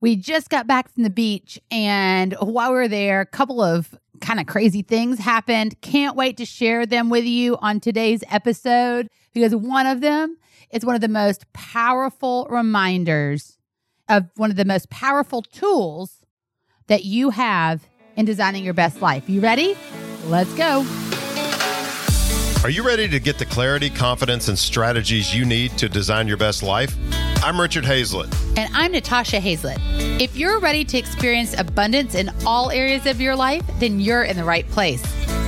We 0.00 0.14
just 0.14 0.48
got 0.48 0.68
back 0.68 0.92
from 0.92 1.02
the 1.02 1.10
beach, 1.10 1.58
and 1.72 2.34
while 2.34 2.70
we 2.70 2.76
were 2.76 2.88
there, 2.88 3.20
a 3.20 3.26
couple 3.26 3.60
of 3.60 3.98
kind 4.20 4.38
of 4.38 4.46
crazy 4.46 4.82
things 4.82 5.18
happened. 5.18 5.80
Can't 5.80 6.14
wait 6.14 6.36
to 6.36 6.44
share 6.44 6.86
them 6.86 7.10
with 7.10 7.24
you 7.24 7.56
on 7.56 7.80
today's 7.80 8.22
episode 8.30 9.08
because 9.34 9.56
one 9.56 9.86
of 9.86 10.00
them 10.00 10.36
is 10.70 10.84
one 10.84 10.94
of 10.94 11.00
the 11.00 11.08
most 11.08 11.52
powerful 11.52 12.46
reminders 12.48 13.58
of 14.08 14.26
one 14.36 14.50
of 14.50 14.56
the 14.56 14.64
most 14.64 14.88
powerful 14.88 15.42
tools 15.42 16.24
that 16.86 17.04
you 17.04 17.30
have 17.30 17.84
in 18.14 18.24
designing 18.24 18.64
your 18.64 18.74
best 18.74 19.02
life. 19.02 19.28
You 19.28 19.40
ready? 19.40 19.76
Let's 20.26 20.52
go. 20.54 20.86
Are 22.62 22.70
you 22.70 22.86
ready 22.86 23.08
to 23.08 23.18
get 23.18 23.38
the 23.38 23.46
clarity, 23.46 23.90
confidence, 23.90 24.46
and 24.48 24.58
strategies 24.58 25.34
you 25.34 25.44
need 25.44 25.76
to 25.78 25.88
design 25.88 26.28
your 26.28 26.36
best 26.36 26.62
life? 26.62 26.96
I'm 27.40 27.60
Richard 27.60 27.84
Hazlett. 27.84 28.34
And 28.56 28.68
I'm 28.74 28.90
Natasha 28.90 29.38
Hazlett. 29.38 29.78
If 30.20 30.36
you're 30.36 30.58
ready 30.58 30.84
to 30.84 30.98
experience 30.98 31.56
abundance 31.56 32.16
in 32.16 32.30
all 32.44 32.70
areas 32.72 33.06
of 33.06 33.20
your 33.20 33.36
life, 33.36 33.62
then 33.78 34.00
you're 34.00 34.24
in 34.24 34.36
the 34.36 34.44
right 34.44 34.68
place. 34.70 35.02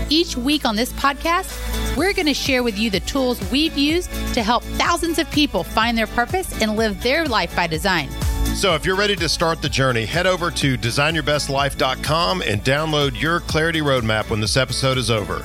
Each 0.09 0.37
week 0.37 0.65
on 0.65 0.77
this 0.77 0.93
podcast, 0.93 1.97
we're 1.97 2.13
going 2.13 2.27
to 2.27 2.35
share 2.35 2.63
with 2.63 2.79
you 2.79 2.91
the 2.91 3.01
tools 3.01 3.41
we've 3.51 3.77
used 3.77 4.09
to 4.35 4.43
help 4.43 4.63
thousands 4.63 5.19
of 5.19 5.29
people 5.33 5.65
find 5.65 5.99
their 5.99 6.07
purpose 6.07 6.63
and 6.63 6.77
live 6.77 7.03
their 7.03 7.27
life 7.27 7.55
by 7.57 7.67
design. 7.67 8.09
So, 8.55 8.75
if 8.75 8.87
you're 8.87 8.97
ready 8.97 9.17
to 9.17 9.29
start 9.29 9.61
the 9.61 9.69
journey, 9.69 10.07
head 10.07 10.27
over 10.27 10.51
to 10.53 10.77
designyourbestlife.com 10.79 12.43
and 12.43 12.65
download 12.65 13.21
your 13.21 13.41
clarity 13.41 13.81
roadmap 13.81 14.31
when 14.31 14.41
this 14.41 14.57
episode 14.57 14.97
is 14.97 15.11
over. 15.11 15.45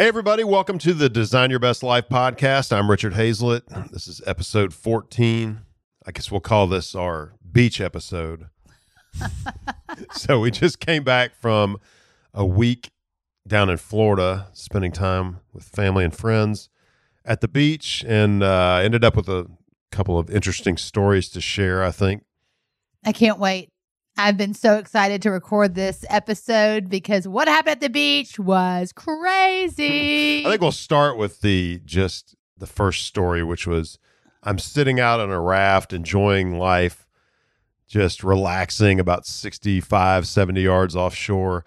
Hey, 0.00 0.08
everybody, 0.08 0.44
welcome 0.44 0.78
to 0.78 0.94
the 0.94 1.10
Design 1.10 1.50
Your 1.50 1.58
Best 1.58 1.82
Life 1.82 2.08
podcast. 2.08 2.74
I'm 2.74 2.90
Richard 2.90 3.12
Hazlett. 3.12 3.64
This 3.92 4.08
is 4.08 4.22
episode 4.26 4.72
14. 4.72 5.60
I 6.06 6.10
guess 6.10 6.30
we'll 6.30 6.40
call 6.40 6.66
this 6.68 6.94
our 6.94 7.34
beach 7.52 7.82
episode. 7.82 8.46
so, 10.12 10.40
we 10.40 10.50
just 10.50 10.80
came 10.80 11.04
back 11.04 11.34
from 11.34 11.76
a 12.32 12.46
week 12.46 12.92
down 13.46 13.68
in 13.68 13.76
Florida, 13.76 14.48
spending 14.54 14.90
time 14.90 15.40
with 15.52 15.64
family 15.64 16.02
and 16.02 16.16
friends 16.16 16.70
at 17.26 17.42
the 17.42 17.48
beach, 17.48 18.02
and 18.08 18.42
uh, 18.42 18.80
ended 18.82 19.04
up 19.04 19.14
with 19.14 19.28
a 19.28 19.48
couple 19.92 20.18
of 20.18 20.30
interesting 20.30 20.78
stories 20.78 21.28
to 21.28 21.42
share, 21.42 21.84
I 21.84 21.90
think. 21.90 22.24
I 23.04 23.12
can't 23.12 23.38
wait. 23.38 23.69
I've 24.20 24.36
been 24.36 24.52
so 24.52 24.76
excited 24.76 25.22
to 25.22 25.30
record 25.30 25.74
this 25.74 26.04
episode 26.10 26.90
because 26.90 27.26
what 27.26 27.48
happened 27.48 27.72
at 27.72 27.80
the 27.80 27.88
beach 27.88 28.38
was 28.38 28.92
crazy. 28.92 30.44
I 30.44 30.50
think 30.50 30.60
we'll 30.60 30.72
start 30.72 31.16
with 31.16 31.40
the 31.40 31.80
just 31.86 32.36
the 32.58 32.66
first 32.66 33.06
story, 33.06 33.42
which 33.42 33.66
was 33.66 33.98
I'm 34.42 34.58
sitting 34.58 35.00
out 35.00 35.20
on 35.20 35.30
a 35.30 35.40
raft, 35.40 35.94
enjoying 35.94 36.58
life, 36.58 37.06
just 37.88 38.22
relaxing 38.22 39.00
about 39.00 39.24
65, 39.24 40.26
70 40.26 40.60
yards 40.60 40.94
offshore. 40.94 41.64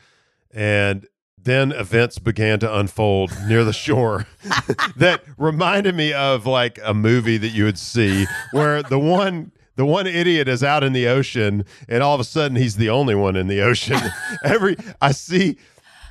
And 0.52 1.08
then 1.42 1.72
events 1.72 2.20
began 2.20 2.60
to 2.60 2.78
unfold 2.78 3.32
near 3.48 3.64
the 3.64 3.74
shore 3.74 4.28
that 4.96 5.24
reminded 5.40 5.96
me 5.96 6.14
of 6.14 6.46
like 6.46 6.78
a 6.84 6.94
movie 6.94 7.38
that 7.38 7.50
you 7.50 7.64
would 7.64 7.80
see 7.80 8.28
where 8.52 8.84
the 8.84 9.00
one 9.00 9.52
the 9.76 9.86
one 9.86 10.08
idiot 10.08 10.48
is 10.48 10.64
out 10.64 10.84
in 10.84 10.94
the 10.94 11.08
ocean 11.08 11.66
and 11.88 12.04
all 12.04 12.14
of 12.14 12.20
a 12.20 12.24
sudden 12.24 12.58
he's 12.58 12.76
the 12.78 12.90
only 12.90 13.16
one 13.16 13.36
in 13.36 13.48
the 13.48 13.62
ocean 13.62 14.00
every 14.44 14.76
i 15.02 15.12
see 15.12 15.58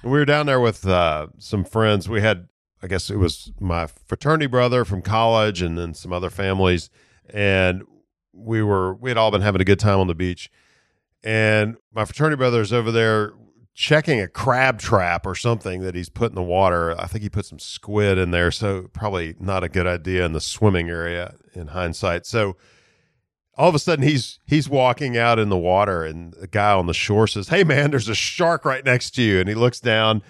we 0.02 0.10
were 0.10 0.24
down 0.24 0.46
there 0.46 0.60
with 0.60 0.86
uh, 0.86 1.28
some 1.38 1.64
friends 1.64 2.08
we 2.08 2.20
had 2.20 2.48
i 2.82 2.86
guess 2.86 3.10
it 3.10 3.16
was 3.16 3.52
my 3.60 3.86
fraternity 3.86 4.46
brother 4.46 4.84
from 4.84 5.02
college 5.02 5.62
and 5.62 5.78
then 5.78 5.94
some 5.94 6.12
other 6.12 6.30
families 6.30 6.90
and 7.32 7.82
we 8.32 8.62
were 8.62 8.94
we 8.94 9.10
had 9.10 9.16
all 9.16 9.30
been 9.30 9.42
having 9.42 9.60
a 9.60 9.64
good 9.64 9.78
time 9.78 9.98
on 9.98 10.06
the 10.06 10.14
beach 10.14 10.50
and 11.22 11.76
my 11.92 12.04
fraternity 12.04 12.36
brother 12.36 12.60
is 12.60 12.72
over 12.72 12.90
there 12.90 13.32
checking 13.74 14.20
a 14.20 14.28
crab 14.28 14.78
trap 14.78 15.26
or 15.26 15.34
something 15.34 15.80
that 15.80 15.94
he's 15.94 16.08
put 16.08 16.30
in 16.30 16.34
the 16.34 16.42
water. 16.42 16.94
I 17.00 17.06
think 17.06 17.22
he 17.22 17.30
put 17.30 17.46
some 17.46 17.58
squid 17.58 18.18
in 18.18 18.30
there, 18.30 18.50
so 18.50 18.88
probably 18.92 19.34
not 19.40 19.64
a 19.64 19.68
good 19.68 19.86
idea 19.86 20.26
in 20.26 20.32
the 20.32 20.40
swimming 20.40 20.90
area 20.90 21.34
in 21.54 21.68
hindsight. 21.68 22.26
So 22.26 22.56
all 23.56 23.68
of 23.68 23.74
a 23.74 23.78
sudden 23.78 24.04
he's 24.04 24.38
he's 24.46 24.68
walking 24.68 25.16
out 25.16 25.38
in 25.38 25.48
the 25.48 25.56
water 25.56 26.04
and 26.04 26.32
the 26.34 26.46
guy 26.46 26.72
on 26.72 26.86
the 26.86 26.94
shore 26.94 27.26
says, 27.26 27.48
"Hey 27.48 27.64
man, 27.64 27.90
there's 27.90 28.08
a 28.08 28.14
shark 28.14 28.64
right 28.64 28.84
next 28.84 29.12
to 29.12 29.22
you." 29.22 29.40
And 29.40 29.48
he 29.48 29.54
looks 29.54 29.80
down 29.80 30.22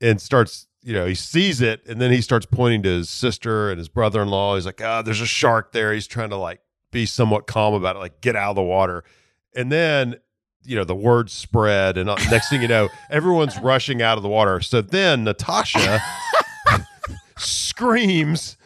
and 0.00 0.20
starts, 0.20 0.66
you 0.82 0.92
know, 0.92 1.06
he 1.06 1.14
sees 1.14 1.60
it 1.60 1.82
and 1.86 2.00
then 2.00 2.12
he 2.12 2.20
starts 2.20 2.46
pointing 2.46 2.82
to 2.82 2.88
his 2.90 3.08
sister 3.10 3.70
and 3.70 3.78
his 3.78 3.88
brother-in-law. 3.88 4.56
He's 4.56 4.66
like, 4.66 4.80
"Ah, 4.82 4.98
oh, 4.98 5.02
there's 5.02 5.20
a 5.20 5.26
shark 5.26 5.72
there." 5.72 5.92
He's 5.92 6.06
trying 6.06 6.30
to 6.30 6.36
like 6.36 6.60
be 6.90 7.06
somewhat 7.06 7.46
calm 7.46 7.74
about 7.74 7.96
it, 7.96 8.00
like 8.00 8.20
get 8.20 8.36
out 8.36 8.50
of 8.50 8.56
the 8.56 8.62
water. 8.62 9.04
And 9.54 9.72
then 9.72 10.16
you 10.66 10.76
know 10.76 10.84
the 10.84 10.94
word 10.96 11.30
spread 11.30 11.96
and 11.96 12.06
next 12.30 12.50
thing 12.50 12.60
you 12.60 12.68
know 12.68 12.88
everyone's 13.10 13.56
rushing 13.60 14.02
out 14.02 14.16
of 14.16 14.22
the 14.24 14.28
water 14.28 14.60
so 14.60 14.80
then 14.80 15.22
natasha 15.22 16.00
screams 17.38 18.56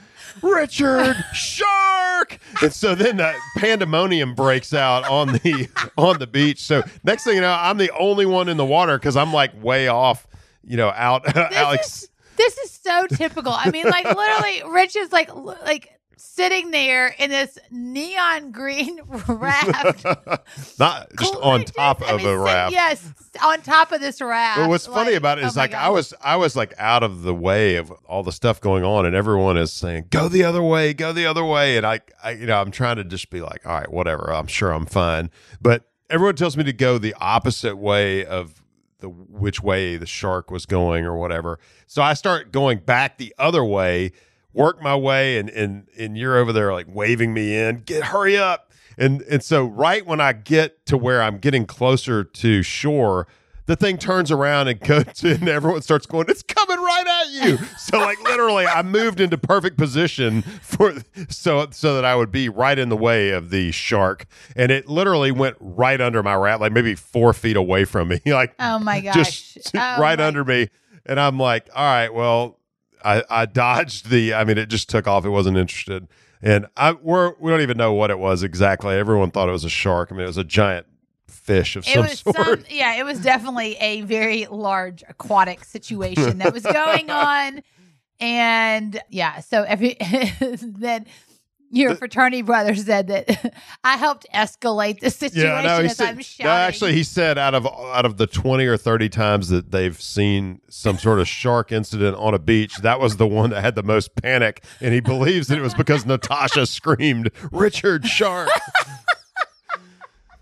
richard 0.43 1.17
shark. 1.33 2.39
And 2.63 2.73
so 2.73 2.95
then 2.95 3.17
that 3.19 3.37
pandemonium 3.57 4.35
breaks 4.35 4.75
out 4.75 5.05
on 5.09 5.29
the 5.29 5.69
on 5.97 6.19
the 6.19 6.27
beach. 6.27 6.61
So 6.61 6.83
next 7.05 7.25
thing 7.25 7.37
you 7.37 7.41
know 7.41 7.57
i'm 7.59 7.79
the 7.79 7.91
only 7.99 8.27
one 8.27 8.49
in 8.49 8.57
the 8.57 8.65
water 8.65 8.99
because 8.99 9.17
i'm 9.17 9.33
like 9.33 9.51
way 9.63 9.89
off 9.89 10.27
you 10.65 10.77
know 10.77 10.89
out 10.91 11.37
alex. 11.55 12.03
is, 12.03 12.09
this 12.37 12.59
is 12.59 12.71
so 12.71 13.07
typical. 13.07 13.53
I 13.53 13.71
mean 13.71 13.87
like 13.87 14.05
literally 14.05 14.63
rich 14.73 14.97
is 14.97 15.13
like 15.13 15.35
like 15.35 16.00
sitting 16.21 16.71
there 16.71 17.09
in 17.19 17.31
this 17.31 17.59
neon 17.71 18.53
green 18.53 19.01
raft. 19.29 20.05
Not 20.79 21.09
just 21.19 21.35
on 21.37 21.65
top 21.65 22.03
I 22.03 22.17
mean, 22.17 22.21
of 22.21 22.33
a 22.33 22.39
raft. 22.39 22.73
Yes, 22.73 23.13
on 23.43 23.63
top 23.63 23.93
of 23.93 24.01
this 24.01 24.21
raft. 24.21 24.59
Well, 24.59 24.69
what's 24.69 24.87
like, 24.87 25.05
funny 25.05 25.17
about 25.17 25.39
it 25.39 25.45
is 25.45 25.57
oh 25.57 25.61
like 25.61 25.75
I 25.75 25.89
was 25.89 26.13
I 26.23 26.37
was 26.37 26.57
like 26.57 26.75
out 26.79 27.03
of 27.03 27.23
the 27.23 27.35
way 27.35 27.77
of 27.77 27.91
all 28.07 28.23
the 28.23 28.33
stuff 28.33 28.61
going 28.61 28.85
on 28.85 29.07
and 29.07 29.17
everyone 29.17 29.57
is 29.57 29.73
saying 29.73 30.07
go 30.11 30.29
the 30.29 30.45
other 30.45 30.63
way, 30.63 30.93
go 30.93 31.13
the 31.13 31.27
other 31.27 31.45
way 31.45 31.77
and 31.77 31.87
I, 31.87 32.01
I 32.23 32.33
you 32.33 32.47
know, 32.47 32.61
I'm 32.61 32.71
trying 32.71 32.97
to 32.97 33.05
just 33.05 33.31
be 33.31 33.41
like, 33.41 33.67
all 33.67 33.79
right, 33.79 33.91
whatever. 33.91 34.33
I'm 34.33 34.47
sure 34.47 34.71
I'm 34.73 34.87
fine. 34.87 35.31
But 35.61 35.89
everyone 36.11 36.37
tells 36.37 36.57
me 36.57 36.65
to 36.65 36.73
go 36.73 36.99
the 36.99 37.15
opposite 37.19 37.77
way 37.77 38.25
of 38.25 38.63
the 38.99 39.09
which 39.09 39.63
way 39.63 39.97
the 39.97 40.07
shark 40.07 40.51
was 40.51 40.67
going 40.67 41.07
or 41.07 41.17
whatever. 41.17 41.59
So 41.87 42.03
I 42.03 42.15
start 42.15 42.53
going 42.53 42.79
back 42.79 43.17
the 43.17 43.35
other 43.39 43.65
way 43.65 44.13
work 44.53 44.83
my 44.83 44.97
way 44.97 45.39
and 45.39 45.49
and 45.51 45.87
and 45.99 46.17
you're 46.19 46.37
over 46.37 46.53
there 46.53 46.73
like 46.73 46.87
waving 46.89 47.33
me 47.33 47.57
in 47.57 47.83
get 47.87 48.05
hurry 48.05 48.37
up. 48.37 48.71
And 48.99 49.23
and 49.23 49.43
so 49.43 49.65
right 49.65 50.05
when 50.05 50.21
i 50.21 50.33
get 50.33 50.85
to 50.87 50.97
where 50.99 51.23
i'm 51.23 51.39
getting 51.39 51.65
closer 51.65 52.23
to 52.25 52.63
shore 52.63 53.27
the 53.67 53.77
thing 53.77 53.97
turns 53.99 54.33
around 54.33 54.67
and 54.67 54.81
goes 54.87 55.23
and 55.23 55.49
everyone 55.49 55.81
starts 55.83 56.05
going 56.05 56.27
it's 56.29 56.43
coming 56.43 56.77
right 56.79 57.07
at 57.07 57.31
you. 57.31 57.57
So 57.79 57.99
like 57.99 58.21
literally 58.25 58.67
i 58.67 58.83
moved 58.83 59.21
into 59.21 59.39
perfect 59.39 59.79
position 59.79 60.43
for 60.43 60.95
so 61.29 61.69
so 61.71 61.95
that 61.95 62.05
i 62.05 62.15
would 62.17 62.33
be 62.33 62.49
right 62.49 62.79
in 62.79 62.89
the 62.89 62.97
way 62.97 63.31
of 63.31 63.51
the 63.51 63.71
shark. 63.71 64.27
And 64.57 64.73
it 64.73 64.89
literally 64.89 65.31
went 65.31 65.57
right 65.61 66.01
under 66.01 66.23
my 66.23 66.35
raft 66.35 66.61
like 66.61 66.73
maybe 66.73 66.95
four 66.97 67.33
feet 67.33 67.57
away 67.57 67.85
from 67.85 68.09
me 68.09 68.21
like 68.27 68.55
oh 68.59 68.81
my 68.81 69.01
gosh. 69.01 69.15
Just 69.55 69.71
oh 69.75 69.79
right 70.01 70.19
my- 70.19 70.27
under 70.27 70.45
me. 70.45 70.69
And 71.07 71.19
i'm 71.21 71.39
like 71.39 71.69
all 71.75 71.85
right 71.85 72.13
well 72.13 72.59
I, 73.05 73.25
I 73.31 73.47
dodged 73.47 74.11
the. 74.11 74.35
I 74.35 74.45
mean, 74.45 74.59
it 74.59 74.69
just 74.69 74.89
took 74.89 75.07
off. 75.07 75.25
It 75.25 75.31
wasn't 75.31 75.57
interested, 75.57 76.09
and 76.43 76.67
I 76.77 76.93
we're 76.93 77.35
we 77.39 77.51
don't 77.51 77.61
even 77.61 77.77
know 77.77 77.93
what 77.93 78.11
it 78.11 78.19
was 78.19 78.43
exactly. 78.43 78.95
Everyone 78.95 79.31
thought 79.31 79.49
it 79.49 79.53
was 79.53 79.65
a 79.65 79.71
shark. 79.71 80.11
I 80.11 80.15
mean, 80.15 80.25
it 80.25 80.29
was 80.29 80.39
a 80.39 80.45
giant 80.45 80.87
fish 81.29 81.77
of 81.77 81.87
it 81.87 81.95
some 81.95 82.03
was 82.03 82.19
sort. 82.37 82.37
Some, 82.37 82.65
yeah, 82.69 82.97
it 82.97 83.05
was 83.05 83.21
definitely 83.21 83.77
a 83.77 84.03
very 84.03 84.47
large 84.47 85.03
aquatic 85.09 85.65
situation 85.65 86.39
that 86.39 86.53
was 86.53 86.63
going 86.63 87.11
on, 87.11 87.63
and 88.19 89.01
yeah. 89.09 89.41
So 89.41 89.63
every 89.63 89.97
then 90.41 91.07
your 91.71 91.95
fraternity 91.95 92.43
brother 92.43 92.75
said 92.75 93.07
that 93.09 93.55
I 93.85 93.97
helped 93.97 94.27
escalate 94.35 95.01
the 95.01 95.11
situation 95.11 95.49
yeah, 95.49 95.63
no, 95.63 95.85
as 95.85 95.97
said, 95.97 96.09
I'm 96.09 96.21
shouting. 96.21 96.47
No, 96.47 96.53
actually, 96.53 96.93
he 96.93 97.03
said 97.03 97.39
out 97.39 97.55
of 97.55 97.67
out 97.67 98.05
of 98.05 98.17
the 98.17 98.27
twenty 98.27 98.67
or 98.67 98.77
thirty 98.77 99.09
times 99.09 99.49
that 99.49 99.71
they've 99.71 100.01
seen 100.01 100.61
some 100.69 100.99
sort 100.99 101.21
of 101.21 101.29
shark 101.29 101.73
incident 101.73 102.17
on 102.17 102.35
a 102.35 102.39
beach, 102.39 102.79
that 102.79 103.01
was 103.01 103.17
the 103.17 103.27
one 103.27 103.51
that 103.51 103.63
had 103.63 103.75
the 103.75 103.83
most 103.83 104.15
panic, 104.17 104.65
and 104.81 104.93
he 104.93 105.01
believes 105.01 105.49
that 105.49 105.59
it 105.59 105.63
was 105.63 105.75
because 105.75 106.05
Natasha 106.05 106.67
screamed, 106.67 107.31
"Richard 107.53 108.07
Shark." 108.07 108.51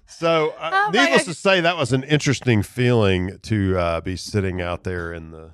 so, 0.06 0.54
uh, 0.58 0.70
oh 0.72 0.90
needless 0.90 1.24
to 1.26 1.34
say, 1.34 1.60
that 1.60 1.76
was 1.76 1.92
an 1.92 2.04
interesting 2.04 2.62
feeling 2.62 3.38
to 3.42 3.78
uh, 3.78 4.00
be 4.00 4.16
sitting 4.16 4.60
out 4.60 4.84
there 4.84 5.12
in 5.12 5.30
the 5.30 5.50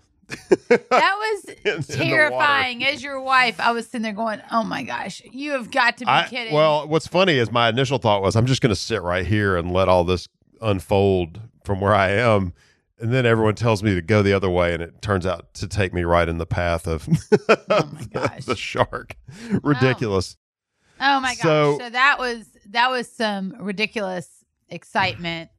that 0.69 0.88
was 0.91 1.44
in, 1.65 1.82
terrifying. 1.82 2.81
In 2.81 2.88
As 2.88 3.03
your 3.03 3.21
wife, 3.21 3.61
I 3.61 3.73
was 3.73 3.87
sitting 3.87 4.03
there 4.03 4.12
going, 4.12 4.41
"Oh 4.50 4.65
my 4.65 4.82
gosh, 4.82 5.23
you 5.31 5.53
have 5.53 5.71
got 5.71 5.99
to 5.99 6.05
be 6.05 6.11
I, 6.11 6.26
kidding!" 6.29 6.55
Well, 6.55 6.88
what's 6.88 7.06
funny 7.06 7.38
is 7.38 7.50
my 7.50 7.69
initial 7.69 7.99
thought 7.99 8.23
was, 8.23 8.37
"I'm 8.37 8.47
just 8.47 8.61
going 8.61 8.75
to 8.75 8.81
sit 8.81 9.03
right 9.03 9.26
here 9.26 9.56
and 9.56 9.73
let 9.73 9.88
all 9.88 10.05
this 10.05 10.29
unfold 10.61 11.41
from 11.65 11.81
where 11.81 11.94
I 11.94 12.11
am." 12.11 12.53
And 12.99 13.12
then 13.12 13.26
everyone 13.26 13.55
tells 13.56 13.82
me 13.82 13.94
to 13.94 14.00
go 14.00 14.23
the 14.23 14.32
other 14.32 14.49
way, 14.49 14.73
and 14.73 14.82
it 14.82 15.03
turns 15.03 15.26
out 15.26 15.53
to 15.55 15.69
take 15.69 15.93
me 15.93 16.05
right 16.05 16.29
in 16.29 16.38
the 16.38 16.47
path 16.47 16.87
of 16.87 17.09
oh 17.69 17.91
the 18.47 18.56
shark. 18.56 19.17
Oh. 19.53 19.61
Ridiculous. 19.62 20.37
Oh, 21.00 21.17
oh 21.17 21.20
my 21.20 21.35
gosh! 21.35 21.43
So, 21.43 21.79
so 21.79 21.91
that 21.91 22.19
was 22.19 22.47
that 22.70 22.91
was 22.91 23.11
some 23.11 23.55
ridiculous 23.59 24.29
excitement, 24.69 25.50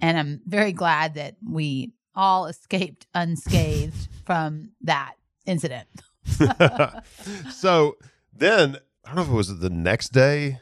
and 0.00 0.18
I'm 0.18 0.40
very 0.46 0.72
glad 0.72 1.14
that 1.14 1.36
we 1.46 1.92
all 2.16 2.46
escaped 2.46 3.06
unscathed 3.14 4.08
from 4.24 4.70
that 4.82 5.14
incident. 5.44 5.86
so 7.50 7.96
then 8.34 8.76
I 9.04 9.08
don't 9.08 9.16
know 9.16 9.22
if 9.22 9.28
it 9.28 9.32
was 9.32 9.58
the 9.58 9.70
next 9.70 10.12
day. 10.12 10.60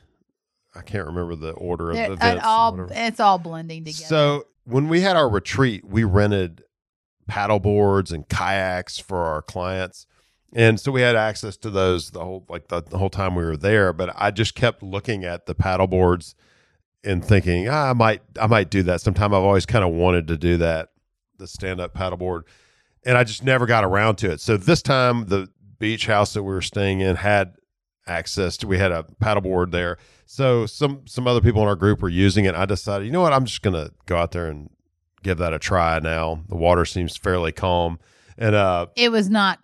I 0.75 0.83
can't 0.83 1.07
remember 1.07 1.37
the 1.37 1.53
order 1.53 1.91
of 1.93 1.97
It, 1.97 2.11
events. 2.11 2.45
all 2.45 2.89
it's 2.91 3.21
all 3.21 3.39
blending 3.39 3.85
together. 3.85 4.05
So 4.05 4.47
when 4.65 4.89
we 4.89 5.01
had 5.03 5.17
our 5.17 5.29
retreat, 5.29 5.85
we 5.85 6.05
rented 6.05 6.63
paddle 7.27 7.61
boards 7.61 8.13
and 8.13 8.29
kayaks 8.29 8.99
for 8.99 9.19
our 9.19 9.41
clients. 9.41 10.07
And 10.53 10.79
so 10.79 10.93
we 10.93 11.01
had 11.01 11.17
access 11.17 11.57
to 11.59 11.71
those 11.71 12.11
the 12.11 12.21
whole 12.21 12.45
like 12.49 12.69
the, 12.69 12.83
the 12.83 12.99
whole 12.99 13.11
time 13.11 13.35
we 13.35 13.45
were 13.45 13.57
there. 13.57 13.93
But 13.93 14.13
I 14.17 14.31
just 14.31 14.55
kept 14.55 14.83
looking 14.83 15.25
at 15.25 15.47
the 15.47 15.55
paddle 15.55 15.87
boards 15.87 16.35
and 17.03 17.25
thinking, 17.25 17.69
ah, 17.69 17.91
I 17.91 17.93
might 17.93 18.23
I 18.41 18.47
might 18.47 18.71
do 18.71 18.83
that 18.85 19.01
sometime. 19.01 19.33
I've 19.35 19.43
always 19.43 19.67
kind 19.67 19.85
of 19.85 19.93
wanted 19.93 20.29
to 20.29 20.37
do 20.37 20.57
that, 20.59 20.91
the 21.39 21.47
stand 21.47 21.81
up 21.81 21.95
paddleboard. 21.95 22.43
And 23.05 23.19
I 23.19 23.25
just 23.25 23.45
never 23.45 23.67
got 23.67 23.85
around 23.85 24.17
to 24.17 24.31
it. 24.31 24.41
So 24.41 24.57
this 24.57 24.83
time 24.83 25.27
the 25.27 25.49
beach 25.79 26.07
house 26.07 26.33
that 26.35 26.43
we 26.43 26.53
were 26.53 26.63
staying 26.63 27.01
in 27.01 27.17
had 27.17 27.55
access 28.07 28.57
to 28.59 28.67
we 28.67 28.79
had 28.79 28.93
a 28.93 29.05
paddleboard 29.23 29.71
there. 29.71 29.99
So 30.27 30.67
some 30.67 31.03
some 31.07 31.27
other 31.27 31.41
people 31.41 31.63
in 31.63 31.69
our 31.69 31.77
group 31.77 32.01
were 32.03 32.09
using 32.09 32.45
it. 32.45 32.55
I 32.55 32.65
decided, 32.65 33.07
you 33.07 33.13
know 33.13 33.21
what, 33.21 33.33
I'm 33.33 33.45
just 33.45 33.63
gonna 33.63 33.91
go 34.07 34.17
out 34.17 34.33
there 34.33 34.47
and 34.47 34.71
give 35.23 35.39
that 35.39 35.53
a 35.53 35.59
try 35.59 35.99
now. 35.99 36.43
The 36.49 36.57
water 36.57 36.85
seems 36.85 37.17
fairly 37.17 37.53
calm. 37.53 37.99
And 38.39 38.55
uh 38.55 38.87
it 38.97 39.11
was 39.11 39.29
not 39.29 39.59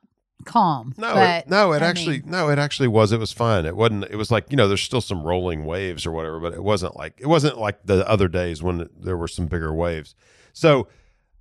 calm. 0.45 0.95
no, 0.97 1.15
it, 1.17 1.49
no, 1.49 1.73
it 1.73 1.83
I 1.83 1.87
actually 1.87 2.21
mean, 2.21 2.31
no, 2.31 2.49
it 2.49 2.59
actually 2.59 2.89
was. 2.89 3.13
It 3.13 3.21
was 3.21 3.33
fine. 3.33 3.67
It 3.67 3.77
wasn't. 3.77 4.05
It 4.05 4.17
was 4.17 4.31
like 4.31 4.47
you 4.51 4.57
know, 4.57 4.69
there's 4.69 4.83
still 4.83 5.01
some 5.01 5.23
rolling 5.23 5.65
waves 5.65 6.07
or 6.07 6.13
whatever, 6.13 6.41
but 6.41 6.55
it 6.55 6.63
wasn't 6.63 6.97
like 6.97 7.15
it 7.19 7.27
wasn't 7.27 7.59
like 7.59 7.85
the 7.85 8.09
other 8.09 8.29
days 8.29 8.63
when 8.63 8.89
there 8.99 9.17
were 9.17 9.29
some 9.29 9.47
bigger 9.47 9.73
waves. 9.75 10.15
So 10.53 10.89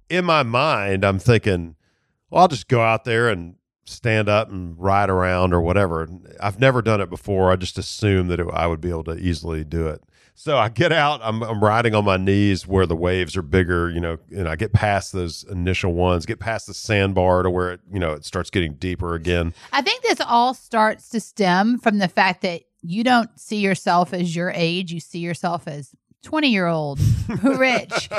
in 0.10 0.26
my 0.26 0.44
mind, 0.44 1.04
I'm 1.04 1.20
thinking, 1.20 1.76
well, 2.30 2.44
I'll 2.44 2.48
just 2.48 2.68
go 2.68 2.82
out 2.82 3.06
there 3.06 3.30
and 3.30 3.56
stand 3.86 4.30
up 4.30 4.50
and 4.50 4.78
ride 4.78 5.10
around 5.10 5.54
or 5.54 5.62
whatever. 5.62 6.08
I've 6.40 6.60
never 6.60 6.82
done 6.82 7.02
it 7.02 7.10
before. 7.10 7.52
I 7.52 7.56
just 7.56 7.78
assumed 7.78 8.30
that 8.30 8.40
it, 8.40 8.48
I 8.54 8.68
would 8.68 8.82
be 8.82 8.90
able 8.90 9.04
to 9.06 9.18
easily 9.18 9.64
do 9.64 9.88
it. 9.88 10.04
So 10.36 10.58
I 10.58 10.70
get 10.70 10.94
out, 10.94 11.20
I'm, 11.22 11.44
I'm 11.44 11.62
riding 11.62 11.94
on 11.94 12.06
my 12.06 12.16
knees 12.16 12.66
where 12.66 12.86
the 12.86 12.96
waves 12.96 13.36
are 13.36 13.42
bigger, 13.42 13.90
you 13.90 14.00
know, 14.00 14.20
and 14.34 14.48
I 14.48 14.56
get 14.56 14.72
past 14.72 15.12
those 15.12 15.44
initial 15.50 15.92
ones, 15.92 16.26
get 16.26 16.40
past 16.40 16.68
the 16.68 16.74
sandbar 16.74 17.44
to 17.44 17.50
where 17.50 17.74
it, 17.74 17.82
you 17.92 18.00
know, 18.00 18.14
it 18.14 18.24
starts 18.24 18.50
getting 18.50 18.76
deeper 18.76 19.16
again. 19.16 19.54
I 19.74 19.82
think 19.82 20.02
this 20.02 20.22
all 20.22 20.54
starts 20.54 21.10
to 21.10 21.20
stem 21.20 21.78
from 21.78 21.98
the 21.98 22.08
fact 22.08 22.42
that 22.44 22.62
you 22.82 23.04
don't 23.04 23.38
see 23.38 23.58
yourself 23.58 24.14
as 24.14 24.34
your 24.34 24.52
age. 24.56 24.94
You 24.94 25.02
see 25.02 25.20
yourself 25.20 25.68
as 25.68 25.94
20 26.24 26.48
year 26.50 26.68
old 26.68 27.00
rich 27.44 28.10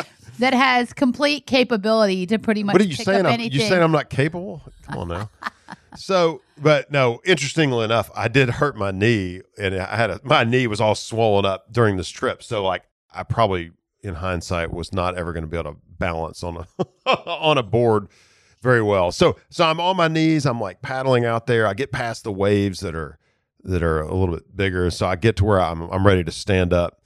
that 0.41 0.55
has 0.55 0.93
complete 0.93 1.47
capability 1.47 2.27
to 2.27 2.39
pretty 2.39 2.63
much 2.63 2.75
What 2.75 2.83
are 2.83 2.87
you 2.87 2.95
saying? 2.95 3.27
I'm, 3.27 3.41
you 3.41 3.61
saying 3.61 3.83
I'm 3.83 3.93
not 3.93 4.11
capable? 4.11 4.63
Come 4.83 4.99
on 4.99 5.09
now. 5.09 5.31
so, 5.97 6.43
but 6.61 6.91
no. 6.91 7.21
Interestingly 7.25 7.85
enough, 7.85 8.11
I 8.15 8.29
did 8.29 8.51
hurt 8.51 8.77
my 8.77 8.91
knee, 8.91 9.43
and 9.59 9.75
I 9.77 9.97
had 9.97 10.11
a 10.11 10.21
my 10.25 10.45
knee 10.45 10.67
was 10.67 10.81
all 10.81 10.95
swollen 10.95 11.45
up 11.45 11.73
during 11.73 11.97
this 11.97 12.09
trip. 12.09 12.43
So, 12.43 12.65
like, 12.65 12.85
I 13.15 13.23
probably, 13.23 13.71
in 14.03 14.15
hindsight, 14.15 14.73
was 14.73 14.93
not 14.93 15.17
ever 15.17 15.33
going 15.33 15.45
to 15.45 15.49
be 15.49 15.57
able 15.57 15.73
to 15.73 15.79
balance 15.99 16.43
on 16.43 16.67
a 16.79 16.87
on 17.07 17.59
a 17.59 17.63
board 17.63 18.09
very 18.63 18.83
well. 18.83 19.13
So, 19.13 19.37
so 19.49 19.65
I'm 19.65 19.81
on 19.81 19.97
my 19.97 20.09
knees. 20.09 20.47
I'm 20.47 20.61
like 20.61 20.83
paddling 20.83 21.25
out 21.25 21.47
there. 21.47 21.67
I 21.67 21.75
get 21.75 21.93
past 21.93 22.25
the 22.25 22.33
waves 22.33 22.81
that 22.81 22.95
are 22.95 23.19
that 23.63 23.83
are 23.83 24.01
a 24.01 24.15
little 24.15 24.35
bit 24.35 24.57
bigger. 24.57 24.91
So 24.91 25.07
I 25.07 25.17
get 25.17 25.37
to 25.37 25.45
where 25.45 25.61
I'm 25.61 25.83
I'm 25.91 26.07
ready 26.07 26.25
to 26.25 26.33
stand 26.33 26.73
up, 26.73 27.03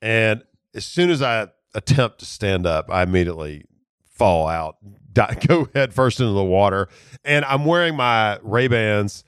and 0.00 0.42
as 0.74 0.84
soon 0.84 1.10
as 1.10 1.22
I 1.22 1.48
attempt 1.74 2.20
to 2.20 2.24
stand 2.24 2.66
up, 2.66 2.90
I 2.90 3.02
immediately 3.02 3.64
fall 4.04 4.48
out, 4.48 4.76
die, 5.12 5.36
go 5.46 5.68
head 5.74 5.94
first 5.94 6.20
into 6.20 6.32
the 6.32 6.44
water. 6.44 6.88
And 7.24 7.44
I'm 7.44 7.64
wearing 7.64 7.96
my 7.96 8.38
Ray 8.42 8.68
Bans, 8.68 9.24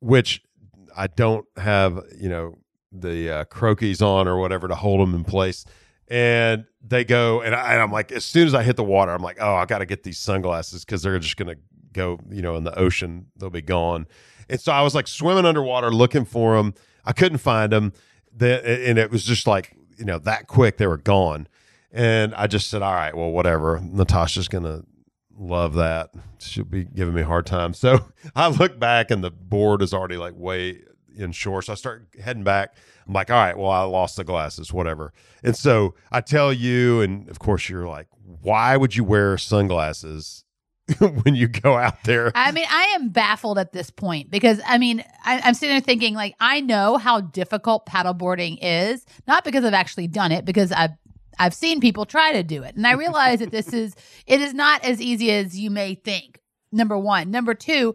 which 0.00 0.42
I 0.96 1.06
don't 1.06 1.46
have, 1.56 2.02
you 2.20 2.28
know, 2.28 2.58
the 2.92 3.30
uh, 3.30 3.44
Croakies 3.44 4.02
on 4.02 4.26
or 4.26 4.38
whatever 4.38 4.68
to 4.68 4.74
hold 4.74 5.00
them 5.00 5.14
in 5.14 5.24
place. 5.24 5.64
And 6.08 6.64
they 6.82 7.04
go, 7.04 7.42
and, 7.42 7.54
I, 7.54 7.74
I'm 7.76 7.92
like, 7.92 8.12
as 8.12 8.24
soon 8.24 8.46
as 8.46 8.54
I 8.54 8.62
hit 8.62 8.76
the 8.76 8.84
water, 8.84 9.12
I'm 9.12 9.22
like, 9.22 9.36
oh, 9.40 9.54
I 9.54 9.66
got 9.66 9.78
to 9.78 9.86
get 9.86 10.04
these 10.04 10.18
sunglasses 10.18 10.84
because 10.84 11.02
they're 11.02 11.18
just 11.18 11.36
going 11.36 11.54
to 11.54 11.60
go, 11.92 12.18
you 12.30 12.40
know, 12.40 12.56
in 12.56 12.64
the 12.64 12.76
ocean. 12.78 13.26
They'll 13.36 13.50
be 13.50 13.62
gone. 13.62 14.06
And 14.48 14.60
so 14.60 14.72
I 14.72 14.82
was 14.82 14.94
like 14.94 15.06
swimming 15.06 15.44
underwater 15.44 15.90
looking 15.90 16.24
for 16.24 16.56
them. 16.56 16.74
I 17.04 17.12
couldn't 17.12 17.38
find 17.38 17.72
them. 17.72 17.92
The, 18.34 18.88
and 18.88 18.98
it 18.98 19.10
was 19.10 19.24
just 19.24 19.46
like, 19.46 19.76
you 19.98 20.04
know, 20.04 20.18
that 20.20 20.46
quick, 20.46 20.78
they 20.78 20.86
were 20.86 20.96
gone. 20.96 21.46
And 21.92 22.34
I 22.34 22.46
just 22.46 22.68
said, 22.68 22.82
all 22.82 22.92
right, 22.92 23.16
well, 23.16 23.30
whatever. 23.30 23.80
Natasha's 23.82 24.48
going 24.48 24.64
to 24.64 24.84
love 25.38 25.74
that. 25.74 26.10
She'll 26.38 26.64
be 26.64 26.84
giving 26.84 27.14
me 27.14 27.22
a 27.22 27.26
hard 27.26 27.46
time. 27.46 27.74
So 27.74 28.00
I 28.36 28.48
look 28.48 28.78
back 28.78 29.10
and 29.10 29.22
the 29.22 29.30
board 29.30 29.82
is 29.82 29.94
already 29.94 30.16
like 30.16 30.34
way 30.36 30.82
inshore. 31.16 31.62
So 31.62 31.72
I 31.72 31.76
start 31.76 32.08
heading 32.22 32.44
back. 32.44 32.74
I'm 33.06 33.14
like, 33.14 33.30
all 33.30 33.36
right, 33.36 33.56
well, 33.56 33.70
I 33.70 33.82
lost 33.84 34.16
the 34.16 34.24
glasses, 34.24 34.72
whatever. 34.72 35.12
And 35.42 35.56
so 35.56 35.94
I 36.12 36.20
tell 36.20 36.52
you, 36.52 37.00
and 37.00 37.28
of 37.30 37.38
course, 37.38 37.68
you're 37.68 37.86
like, 37.88 38.08
why 38.42 38.76
would 38.76 38.94
you 38.94 39.04
wear 39.04 39.38
sunglasses 39.38 40.44
when 40.98 41.34
you 41.34 41.48
go 41.48 41.76
out 41.76 42.04
there? 42.04 42.30
I 42.34 42.52
mean, 42.52 42.66
I 42.68 42.94
am 42.94 43.08
baffled 43.08 43.58
at 43.58 43.72
this 43.72 43.90
point 43.90 44.30
because 44.30 44.60
I 44.66 44.76
mean, 44.76 45.02
I, 45.24 45.40
I'm 45.42 45.54
sitting 45.54 45.74
there 45.74 45.80
thinking, 45.80 46.14
like, 46.14 46.34
I 46.38 46.60
know 46.60 46.98
how 46.98 47.22
difficult 47.22 47.86
paddleboarding 47.86 48.58
is, 48.60 49.06
not 49.26 49.42
because 49.44 49.64
I've 49.64 49.74
actually 49.74 50.08
done 50.08 50.30
it, 50.30 50.44
because 50.44 50.70
I've 50.70 50.92
I've 51.38 51.54
seen 51.54 51.80
people 51.80 52.04
try 52.04 52.32
to 52.32 52.42
do 52.42 52.62
it, 52.62 52.76
and 52.76 52.86
I 52.86 52.92
realize 52.94 53.40
that 53.40 53.50
this 53.50 53.72
is 53.72 53.94
it 54.26 54.40
is 54.40 54.54
not 54.54 54.84
as 54.84 55.00
easy 55.00 55.30
as 55.30 55.58
you 55.58 55.70
may 55.70 55.94
think. 55.94 56.40
Number 56.72 56.98
one, 56.98 57.30
number 57.30 57.54
two, 57.54 57.94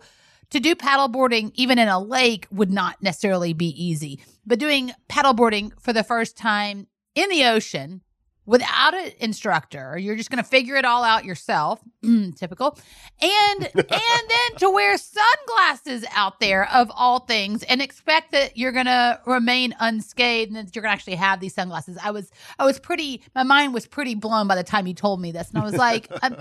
to 0.49 0.59
do 0.59 0.75
paddleboarding 0.75 1.51
even 1.55 1.79
in 1.79 1.87
a 1.87 1.99
lake 1.99 2.47
would 2.51 2.71
not 2.71 3.01
necessarily 3.01 3.53
be 3.53 3.69
easy, 3.83 4.23
but 4.45 4.59
doing 4.59 4.93
paddleboarding 5.09 5.71
for 5.79 5.93
the 5.93 6.03
first 6.03 6.37
time 6.37 6.87
in 7.15 7.29
the 7.29 7.43
ocean 7.45 8.01
without 8.45 8.93
an 8.93 9.11
instructor 9.19 9.97
you're 9.97 10.15
just 10.15 10.29
going 10.29 10.43
to 10.43 10.49
figure 10.49 10.75
it 10.75 10.85
all 10.85 11.03
out 11.03 11.23
yourself 11.25 11.79
mm, 12.03 12.35
typical 12.37 12.77
and 13.21 13.63
and 13.75 13.83
then 14.29 14.57
to 14.57 14.69
wear 14.69 14.97
sunglasses 14.97 16.05
out 16.15 16.39
there 16.39 16.69
of 16.73 16.91
all 16.95 17.19
things 17.19 17.63
and 17.63 17.81
expect 17.81 18.31
that 18.31 18.57
you're 18.57 18.71
going 18.71 18.85
to 18.85 19.19
remain 19.25 19.75
unscathed 19.79 20.51
and 20.51 20.67
that 20.67 20.75
you're 20.75 20.83
going 20.83 20.91
to 20.91 20.93
actually 20.93 21.15
have 21.15 21.39
these 21.39 21.53
sunglasses 21.53 21.97
i 22.03 22.11
was 22.11 22.31
i 22.59 22.65
was 22.65 22.79
pretty 22.79 23.21
my 23.35 23.43
mind 23.43 23.73
was 23.73 23.87
pretty 23.87 24.15
blown 24.15 24.47
by 24.47 24.55
the 24.55 24.63
time 24.63 24.87
you 24.87 24.93
told 24.93 25.21
me 25.21 25.31
this 25.31 25.49
and 25.49 25.59
i 25.59 25.63
was 25.63 25.75
like 25.75 26.07
I'm, 26.21 26.35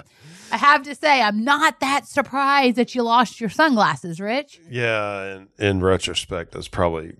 i 0.51 0.57
have 0.57 0.83
to 0.85 0.95
say 0.95 1.23
i'm 1.23 1.45
not 1.45 1.81
that 1.81 2.07
surprised 2.07 2.77
that 2.77 2.95
you 2.95 3.03
lost 3.03 3.41
your 3.41 3.51
sunglasses 3.51 4.21
rich 4.21 4.61
Yeah, 4.69 5.23
and 5.23 5.49
in 5.59 5.81
retrospect, 5.83 6.53
that's 6.53 6.69
probably 6.69 7.15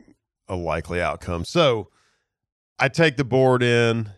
a 0.49 0.57
likely 0.57 1.01
outcome. 1.01 1.45
So 1.45 1.89
I 2.79 2.89
take 2.89 3.17
the 3.17 3.25
board 3.25 3.63
in. 3.63 4.11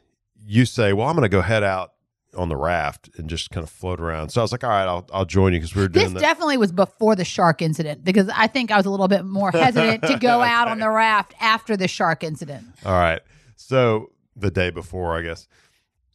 You 0.47 0.67
say, 0.67 0.93
"Well, 0.93 1.09
I'm 1.09 1.15
going 1.17 1.23
to 1.23 1.29
go 1.29 1.41
head 1.43 1.63
out 1.63 1.93
on 2.37 2.49
the 2.49 2.57
raft 2.57 3.11
and 3.17 3.31
just 3.31 3.51
kind 3.51 3.63
of 3.65 3.71
float 3.71 4.01
around." 4.01 4.31
So 4.31 4.41
I 4.41 4.45
was 4.45 4.53
like, 4.53 4.65
"All 4.65 4.71
right, 4.71 4.87
I'll 4.87 5.07
I'll 5.13 5.25
join 5.25 5.53
you 5.53 5.59
because 5.61 5.75
we 5.75 5.83
were 5.83 5.89
this 5.89 6.03
doing 6.03 6.15
that." 6.15 6.21
definitely 6.21 6.57
was 6.57 6.73
before 6.73 7.15
the 7.17 7.25
shark 7.25 7.63
incident 7.63 8.05
because 8.05 8.29
i 8.35 8.47
think 8.47 8.71
i 8.71 8.77
was 8.77 8.87
a 8.87 8.91
little 8.91 9.09
bit 9.09 9.25
more 9.25 9.51
hesitant 9.53 10.03
to 10.03 10.17
go 10.19 10.41
out 10.55 10.69
on 10.69 10.79
the 10.81 10.91
raft 10.91 11.33
after 11.41 11.77
the 11.77 11.89
shark 11.89 12.25
incident 12.25 12.65
All 12.85 12.93
right. 12.93 13.21
So 13.57 14.11
the 14.37 14.51
day 14.51 14.71
before, 14.71 15.17
I 15.17 15.23
guess. 15.23 15.47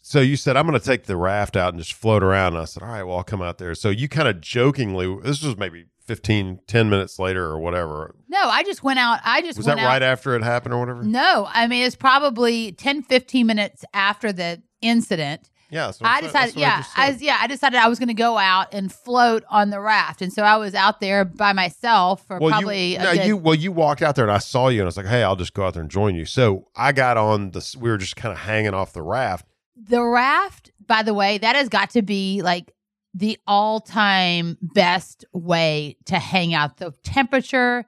So 0.01 0.19
you 0.19 0.35
said 0.35 0.57
I'm 0.57 0.67
going 0.67 0.79
to 0.79 0.85
take 0.85 1.05
the 1.05 1.15
raft 1.15 1.55
out 1.55 1.73
and 1.73 1.79
just 1.81 1.93
float 1.93 2.23
around. 2.23 2.53
And 2.53 2.61
I 2.61 2.65
said, 2.65 2.83
"All 2.83 2.89
right, 2.89 3.03
well, 3.03 3.17
I'll 3.17 3.23
come 3.23 3.41
out 3.41 3.57
there." 3.59 3.73
So 3.75 3.89
you 3.89 4.09
kind 4.09 4.27
of 4.27 4.41
jokingly, 4.41 5.07
this 5.23 5.43
was 5.43 5.55
maybe 5.57 5.85
15, 6.09 6.59
10 6.67 6.89
minutes 6.89 7.19
later 7.19 7.45
or 7.45 7.59
whatever. 7.59 8.15
no 8.27 8.39
i 8.49 8.63
just 8.63 8.83
went 8.83 8.97
out 8.99 9.19
i 9.23 9.41
just 9.41 9.57
Was 9.57 9.65
that 9.67 9.75
went 9.77 9.85
out 9.85 9.89
right 9.89 10.01
after 10.01 10.35
it 10.35 10.43
happened 10.43 10.73
or 10.73 10.79
whatever? 10.79 11.03
no 11.03 11.47
i 11.53 11.67
mean 11.67 11.85
it's 11.85 11.95
probably 11.95 12.71
10 12.71 13.03
15 13.03 13.45
minutes 13.45 13.85
after 13.93 14.31
the 14.33 14.61
incident 14.81 15.49
Yeah. 15.71 15.91
I 16.01 16.21
decided, 16.21 16.55
yeah, 16.55 16.77
just 16.81 16.97
I, 16.97 17.09
yeah, 17.19 17.37
I 17.39 17.45
decided 17.45 17.77
I 17.77 17.87
was 17.89 17.99
going 17.99 18.07
to 18.07 18.15
go 18.15 18.39
out 18.39 18.73
and 18.73 18.91
float 18.91 19.43
on 19.51 19.69
the 19.69 19.79
raft, 19.79 20.23
and 20.23 20.33
so 20.33 20.41
I 20.41 20.57
was 20.57 20.73
out 20.73 20.99
there 20.99 21.23
by 21.25 21.53
myself 21.53 22.25
for 22.25 22.39
well, 22.39 22.49
probably 22.49 22.93
you, 22.93 22.97
a 22.97 23.03
no, 23.03 23.13
good- 23.13 23.25
you 23.27 23.37
well, 23.37 23.53
you 23.53 23.71
walked 23.71 24.01
out 24.01 24.15
there 24.15 24.25
and 24.25 24.31
I 24.31 24.39
saw 24.39 24.69
you 24.69 24.79
and 24.81 24.87
I 24.87 24.91
was 24.93 24.97
like, 24.97 25.05
"Hey, 25.05 25.21
I'll 25.21 25.35
just 25.35 25.53
go 25.53 25.63
out 25.67 25.73
there 25.75 25.83
and 25.83 25.91
join 25.91 26.15
you." 26.15 26.25
So 26.25 26.65
I 26.75 26.91
got 26.91 27.17
on 27.17 27.51
the. 27.51 27.61
We 27.79 27.87
were 27.91 27.99
just 27.99 28.15
kind 28.15 28.33
of 28.33 28.39
hanging 28.39 28.73
off 28.73 28.93
the 28.93 29.03
raft. 29.03 29.45
the 29.77 30.01
raft. 30.01 30.71
By 30.87 31.03
the 31.03 31.13
way, 31.13 31.37
that 31.37 31.55
has 31.55 31.69
got 31.69 31.91
to 31.91 32.01
be 32.01 32.41
like 32.41 32.73
the 33.13 33.39
all-time 33.47 34.57
best 34.61 35.25
way 35.33 35.97
to 36.05 36.19
hang 36.19 36.53
out. 36.53 36.77
The 36.77 36.93
temperature 37.03 37.85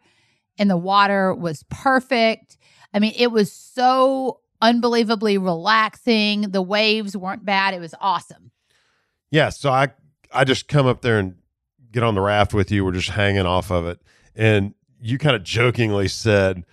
and 0.58 0.70
the 0.70 0.78
water 0.78 1.34
was 1.34 1.64
perfect. 1.70 2.58
I 2.94 3.00
mean, 3.00 3.14
it 3.16 3.32
was 3.32 3.52
so 3.52 4.40
unbelievably 4.62 5.38
relaxing. 5.38 6.52
The 6.52 6.62
waves 6.62 7.16
weren't 7.16 7.46
bad. 7.46 7.74
It 7.74 7.80
was 7.80 7.96
awesome. 8.02 8.52
Yeah, 9.30 9.50
so 9.50 9.72
I 9.72 9.90
I 10.34 10.44
just 10.44 10.68
come 10.68 10.88
up 10.88 11.02
there 11.02 11.20
and 11.20 11.36
get 11.92 12.04
on 12.04 12.16
the 12.16 12.22
raft 12.22 12.54
with 12.54 12.72
you. 12.72 12.84
We're 12.84 12.92
just 12.92 13.10
hanging 13.10 13.46
off 13.46 13.72
of 13.72 13.86
it, 13.86 14.02
and 14.36 14.74
you 15.00 15.18
kind 15.18 15.36
of 15.36 15.44
jokingly 15.44 16.08
said, 16.08 16.66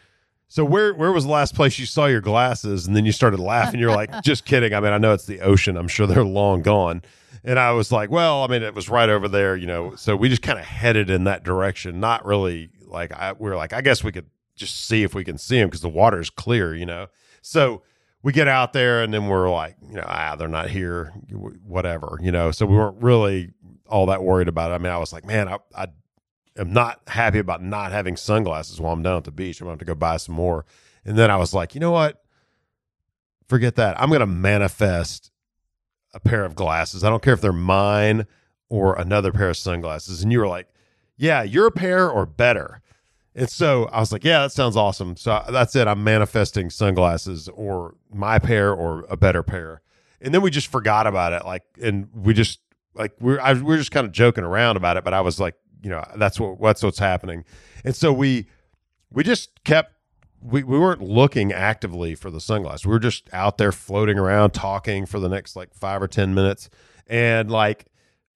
So 0.48 0.64
where 0.64 0.94
where 0.94 1.12
was 1.12 1.24
the 1.24 1.30
last 1.30 1.54
place 1.54 1.78
you 1.78 1.86
saw 1.86 2.06
your 2.06 2.22
glasses? 2.22 2.86
And 2.86 2.96
then 2.96 3.04
you 3.04 3.12
started 3.12 3.38
laughing. 3.38 3.78
You're 3.78 3.94
like, 3.94 4.22
just 4.22 4.46
kidding. 4.46 4.72
I 4.72 4.80
mean, 4.80 4.92
I 4.92 4.98
know 4.98 5.12
it's 5.12 5.26
the 5.26 5.40
ocean. 5.40 5.76
I'm 5.76 5.88
sure 5.88 6.06
they're 6.06 6.24
long 6.24 6.62
gone. 6.62 7.02
And 7.44 7.58
I 7.58 7.72
was 7.72 7.92
like, 7.92 8.10
well, 8.10 8.42
I 8.42 8.46
mean, 8.48 8.62
it 8.62 8.74
was 8.74 8.88
right 8.88 9.08
over 9.08 9.28
there, 9.28 9.56
you 9.56 9.66
know. 9.66 9.94
So 9.94 10.16
we 10.16 10.28
just 10.28 10.42
kind 10.42 10.58
of 10.58 10.64
headed 10.64 11.10
in 11.10 11.24
that 11.24 11.44
direction. 11.44 12.00
Not 12.00 12.24
really 12.24 12.70
like 12.86 13.12
I 13.12 13.32
we 13.32 13.48
were 13.50 13.56
like, 13.56 13.72
I 13.72 13.82
guess 13.82 14.02
we 14.02 14.10
could 14.10 14.26
just 14.56 14.86
see 14.86 15.02
if 15.02 15.14
we 15.14 15.22
can 15.22 15.38
see 15.38 15.58
them 15.58 15.68
because 15.68 15.82
the 15.82 15.88
water 15.88 16.18
is 16.18 16.30
clear, 16.30 16.74
you 16.74 16.86
know. 16.86 17.08
So 17.42 17.82
we 18.22 18.32
get 18.32 18.48
out 18.48 18.72
there 18.72 19.02
and 19.02 19.12
then 19.14 19.28
we're 19.28 19.50
like, 19.50 19.76
you 19.86 19.94
know, 19.94 20.04
ah, 20.06 20.34
they're 20.36 20.48
not 20.48 20.70
here, 20.70 21.12
whatever, 21.64 22.18
you 22.20 22.32
know. 22.32 22.50
So 22.50 22.66
we 22.66 22.74
weren't 22.74 23.02
really 23.02 23.52
all 23.86 24.06
that 24.06 24.22
worried 24.22 24.48
about 24.48 24.70
it. 24.70 24.74
I 24.74 24.78
mean, 24.78 24.92
I 24.92 24.98
was 24.98 25.12
like, 25.12 25.24
man, 25.24 25.48
I, 25.48 25.58
I 25.74 25.86
am 26.58 26.72
not 26.72 27.00
happy 27.06 27.38
about 27.38 27.62
not 27.62 27.92
having 27.92 28.16
sunglasses 28.16 28.80
while 28.80 28.92
I'm 28.92 29.02
down 29.02 29.16
at 29.16 29.24
the 29.24 29.30
beach. 29.30 29.60
I'm 29.60 29.66
going 29.66 29.78
to 29.78 29.82
have 29.82 29.86
to 29.86 29.94
go 29.94 29.94
buy 29.94 30.16
some 30.16 30.34
more. 30.34 30.66
And 31.04 31.16
then 31.16 31.30
I 31.30 31.36
was 31.36 31.54
like, 31.54 31.74
you 31.74 31.80
know 31.80 31.90
what? 31.90 32.22
Forget 33.48 33.76
that. 33.76 33.98
I'm 34.00 34.08
going 34.08 34.20
to 34.20 34.26
manifest 34.26 35.30
a 36.12 36.20
pair 36.20 36.44
of 36.44 36.54
glasses. 36.54 37.04
I 37.04 37.10
don't 37.10 37.22
care 37.22 37.34
if 37.34 37.40
they're 37.40 37.52
mine 37.52 38.26
or 38.68 38.94
another 38.94 39.32
pair 39.32 39.50
of 39.50 39.56
sunglasses. 39.56 40.22
And 40.22 40.32
you 40.32 40.40
were 40.40 40.48
like, 40.48 40.68
yeah, 41.16 41.42
your 41.42 41.70
pair 41.70 42.10
or 42.10 42.26
better. 42.26 42.82
And 43.34 43.48
so 43.48 43.84
I 43.86 44.00
was 44.00 44.12
like, 44.12 44.24
yeah, 44.24 44.40
that 44.40 44.52
sounds 44.52 44.76
awesome. 44.76 45.16
So 45.16 45.42
that's 45.48 45.76
it. 45.76 45.86
I'm 45.86 46.02
manifesting 46.02 46.70
sunglasses 46.70 47.48
or 47.48 47.94
my 48.12 48.38
pair 48.38 48.72
or 48.72 49.06
a 49.08 49.16
better 49.16 49.42
pair. 49.42 49.80
And 50.20 50.34
then 50.34 50.42
we 50.42 50.50
just 50.50 50.66
forgot 50.66 51.06
about 51.06 51.32
it. 51.32 51.44
Like, 51.44 51.62
and 51.80 52.08
we 52.12 52.34
just, 52.34 52.58
like, 52.94 53.12
we're, 53.20 53.40
I, 53.40 53.52
we're 53.52 53.76
just 53.76 53.92
kind 53.92 54.06
of 54.06 54.12
joking 54.12 54.44
around 54.44 54.76
about 54.76 54.96
it. 54.96 55.04
But 55.04 55.14
I 55.14 55.20
was 55.20 55.38
like, 55.38 55.54
you 55.82 55.90
know, 55.90 56.04
that's 56.16 56.40
what, 56.40 56.60
that's 56.60 56.82
what's 56.82 56.98
happening. 56.98 57.44
And 57.84 57.94
so 57.94 58.12
we, 58.12 58.46
we 59.10 59.22
just 59.22 59.62
kept, 59.64 59.92
we, 60.40 60.62
we 60.62 60.78
weren't 60.78 61.02
looking 61.02 61.52
actively 61.52 62.14
for 62.14 62.30
the 62.30 62.40
sunglasses. 62.40 62.86
We 62.86 62.92
were 62.92 62.98
just 62.98 63.28
out 63.32 63.58
there 63.58 63.72
floating 63.72 64.18
around 64.18 64.50
talking 64.50 65.06
for 65.06 65.18
the 65.18 65.28
next 65.28 65.56
like 65.56 65.74
five 65.74 66.02
or 66.02 66.08
10 66.08 66.34
minutes. 66.34 66.70
And 67.06 67.50
like, 67.50 67.86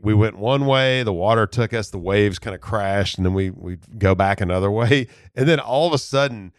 we 0.03 0.15
went 0.15 0.37
one 0.37 0.67
way, 0.67 1.05
the 1.05 1.13
water 1.13 1.47
took 1.47 1.73
us, 1.73 1.91
the 1.91 1.99
waves 1.99 2.41
kind 2.41 2.55
of 2.55 2.61
crashed, 2.61 3.17
and 3.17 3.25
then 3.25 3.35
we 3.35 3.51
we 3.51 3.79
go 3.97 4.15
back 4.15 4.41
another 4.41 4.71
way, 4.81 5.07
and 5.35 5.49
then 5.49 5.61
all 5.61 5.87
of 5.87 5.95
a 5.95 5.99
sudden 5.99 6.53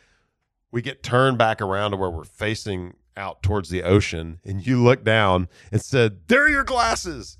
we 0.71 0.81
get 0.81 1.03
turned 1.03 1.37
back 1.37 1.61
around 1.61 1.91
to 1.91 1.97
where 1.97 2.09
we're 2.09 2.23
facing 2.23 2.95
out 3.15 3.43
towards 3.43 3.69
the 3.69 3.83
ocean, 3.83 4.39
and 4.45 4.65
you 4.65 4.81
look 4.81 5.03
down 5.03 5.49
and 5.71 5.81
said, 5.81 6.21
"There 6.27 6.45
are 6.45 6.49
your 6.49 6.63
glasses," 6.63 7.37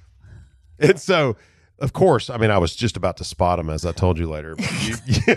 and 0.78 1.00
so. 1.00 1.36
Of 1.84 1.92
course, 1.92 2.30
I 2.30 2.38
mean, 2.38 2.50
I 2.50 2.60
was 2.60 2.78
just 2.78 2.96
about 2.96 3.18
to 3.18 3.26
spot 3.26 3.60
him, 3.60 3.70
as 3.70 3.86
I 3.86 3.92
told 3.92 4.18
you 4.18 4.30
later. 4.30 4.56
You, 4.80 4.96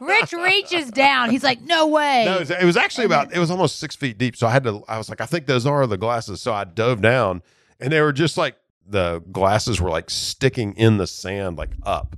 Rich 0.00 0.32
reaches 0.32 0.90
down. 0.90 1.30
He's 1.30 1.44
like, 1.44 1.62
"No 1.62 1.86
way!" 1.86 2.24
No, 2.26 2.34
it 2.34 2.40
was, 2.40 2.50
it 2.50 2.64
was 2.64 2.76
actually 2.76 3.04
about. 3.04 3.32
It 3.32 3.38
was 3.38 3.52
almost 3.52 3.78
six 3.78 3.94
feet 3.94 4.18
deep. 4.18 4.34
So 4.34 4.48
I 4.48 4.50
had 4.50 4.64
to. 4.64 4.82
I 4.88 4.98
was 4.98 5.08
like, 5.08 5.20
I 5.20 5.26
think 5.26 5.46
those 5.46 5.64
are 5.64 5.86
the 5.86 5.96
glasses. 5.96 6.42
So 6.42 6.52
I 6.52 6.64
dove 6.64 7.00
down, 7.00 7.40
and 7.78 7.92
they 7.92 8.00
were 8.00 8.12
just 8.12 8.36
like 8.36 8.56
the 8.84 9.22
glasses 9.30 9.80
were 9.80 9.90
like 9.90 10.10
sticking 10.10 10.72
in 10.74 10.96
the 10.96 11.06
sand, 11.06 11.56
like 11.56 11.70
up. 11.84 12.16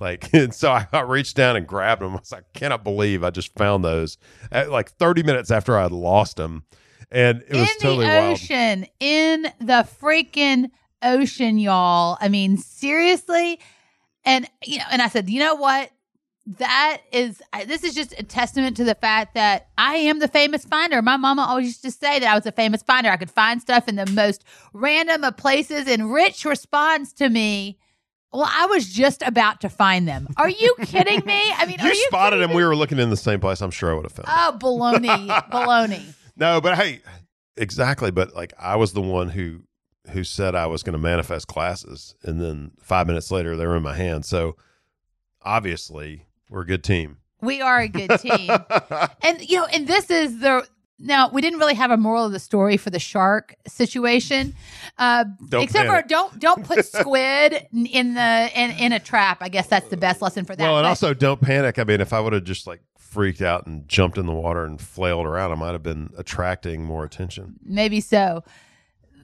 Like, 0.00 0.30
and 0.32 0.54
so 0.54 0.72
I, 0.72 0.86
I 0.94 1.00
reached 1.00 1.36
down 1.36 1.56
and 1.56 1.66
grabbed 1.66 2.00
them. 2.00 2.12
I 2.12 2.20
was 2.20 2.32
like, 2.32 2.44
I 2.54 2.58
cannot 2.58 2.84
believe 2.84 3.22
I 3.22 3.28
just 3.28 3.54
found 3.54 3.84
those 3.84 4.16
at 4.50 4.70
like 4.70 4.92
30 4.92 5.24
minutes 5.24 5.50
after 5.50 5.76
I 5.76 5.82
had 5.82 5.92
lost 5.92 6.38
them. 6.38 6.64
And 7.10 7.44
it 7.46 7.54
was 7.54 7.70
in 7.70 7.78
totally 7.80 8.06
the 8.06 8.12
wild. 8.12 8.32
ocean, 8.32 8.86
in 8.98 9.42
the 9.60 9.86
freaking 10.00 10.70
ocean, 11.02 11.58
y'all. 11.58 12.16
I 12.20 12.28
mean, 12.28 12.56
seriously. 12.56 13.60
And 14.24 14.48
you 14.64 14.78
know, 14.78 14.84
and 14.90 15.02
I 15.02 15.08
said, 15.08 15.28
you 15.28 15.40
know 15.40 15.54
what? 15.54 15.90
That 16.58 16.98
is, 17.12 17.40
this 17.66 17.84
is 17.84 17.94
just 17.94 18.18
a 18.18 18.24
testament 18.24 18.76
to 18.78 18.84
the 18.84 18.96
fact 18.96 19.34
that 19.34 19.68
I 19.78 19.94
am 19.94 20.18
the 20.18 20.26
famous 20.26 20.64
finder. 20.64 21.00
My 21.00 21.16
mama 21.16 21.46
always 21.48 21.66
used 21.66 21.82
to 21.82 21.92
say 21.92 22.18
that 22.18 22.28
I 22.28 22.34
was 22.34 22.46
a 22.46 22.52
famous 22.52 22.82
finder. 22.82 23.10
I 23.10 23.16
could 23.16 23.30
find 23.30 23.60
stuff 23.62 23.86
in 23.86 23.94
the 23.94 24.06
most 24.10 24.44
random 24.72 25.22
of 25.22 25.36
places, 25.36 25.86
and 25.86 26.12
Rich 26.12 26.44
responds 26.44 27.12
to 27.14 27.28
me. 27.28 27.78
Well, 28.32 28.48
I 28.50 28.66
was 28.66 28.90
just 28.92 29.22
about 29.22 29.60
to 29.60 29.68
find 29.68 30.08
them. 30.08 30.26
Are 30.38 30.48
you 30.48 30.74
kidding 30.82 31.20
me? 31.26 31.42
I 31.54 31.66
mean, 31.66 31.76
You, 31.78 31.90
are 31.90 31.94
you 31.94 32.06
spotted 32.08 32.40
him. 32.40 32.54
We 32.54 32.64
were 32.64 32.74
looking 32.74 32.98
in 32.98 33.10
the 33.10 33.16
same 33.16 33.40
place. 33.40 33.60
I'm 33.60 33.70
sure 33.70 33.92
I 33.92 33.94
would 33.94 34.04
have 34.04 34.12
found. 34.12 34.26
Oh, 34.28 34.56
baloney, 34.58 35.28
baloney. 35.50 36.14
No, 36.34 36.60
but 36.60 36.76
hey, 36.78 37.02
exactly. 37.56 38.10
But 38.10 38.34
like, 38.34 38.54
I 38.58 38.76
was 38.76 38.94
the 38.94 39.02
one 39.02 39.28
who 39.28 39.60
who 40.10 40.24
said 40.24 40.54
I 40.54 40.66
was 40.66 40.82
going 40.82 40.94
to 40.94 40.98
manifest 40.98 41.46
classes, 41.46 42.14
and 42.22 42.40
then 42.40 42.72
five 42.80 43.06
minutes 43.06 43.30
later, 43.30 43.56
they 43.56 43.66
were 43.66 43.76
in 43.76 43.82
my 43.82 43.94
hand. 43.96 44.24
So 44.24 44.56
obviously, 45.42 46.26
we're 46.48 46.62
a 46.62 46.66
good 46.66 46.84
team. 46.84 47.18
We 47.40 47.60
are 47.60 47.80
a 47.80 47.88
good 47.88 48.20
team. 48.20 48.50
and 49.22 49.48
you 49.48 49.58
know, 49.58 49.66
and 49.66 49.86
this 49.86 50.10
is 50.10 50.40
the 50.40 50.66
now 50.98 51.28
we 51.30 51.40
didn't 51.40 51.58
really 51.58 51.74
have 51.74 51.90
a 51.90 51.96
moral 51.96 52.24
of 52.24 52.32
the 52.32 52.38
story 52.38 52.76
for 52.76 52.90
the 52.90 52.98
shark 53.00 53.54
situation, 53.66 54.54
uh, 54.98 55.24
except 55.52 55.88
panic. 55.88 56.02
for 56.02 56.08
don't 56.08 56.38
don't 56.38 56.64
put 56.64 56.84
squid 56.84 57.66
in 57.72 58.14
the 58.14 58.50
in, 58.54 58.70
in 58.72 58.92
a 58.92 59.00
trap. 59.00 59.38
I 59.40 59.48
guess 59.48 59.66
that's 59.66 59.88
the 59.88 59.96
best 59.96 60.22
lesson 60.22 60.44
for 60.44 60.54
that. 60.54 60.62
Well, 60.62 60.78
and 60.78 60.84
But- 60.84 60.90
also 60.90 61.14
don't 61.14 61.40
panic. 61.40 61.78
I 61.78 61.84
mean, 61.84 62.00
if 62.00 62.12
I 62.12 62.20
would 62.20 62.32
have 62.32 62.44
just 62.44 62.66
like 62.66 62.80
freaked 62.96 63.42
out 63.42 63.66
and 63.66 63.86
jumped 63.88 64.16
in 64.16 64.26
the 64.26 64.32
water 64.32 64.64
and 64.64 64.80
flailed 64.80 65.26
around, 65.26 65.52
I 65.52 65.56
might 65.56 65.72
have 65.72 65.82
been 65.82 66.10
attracting 66.16 66.84
more 66.84 67.04
attention. 67.04 67.56
maybe 67.64 68.00
so. 68.00 68.44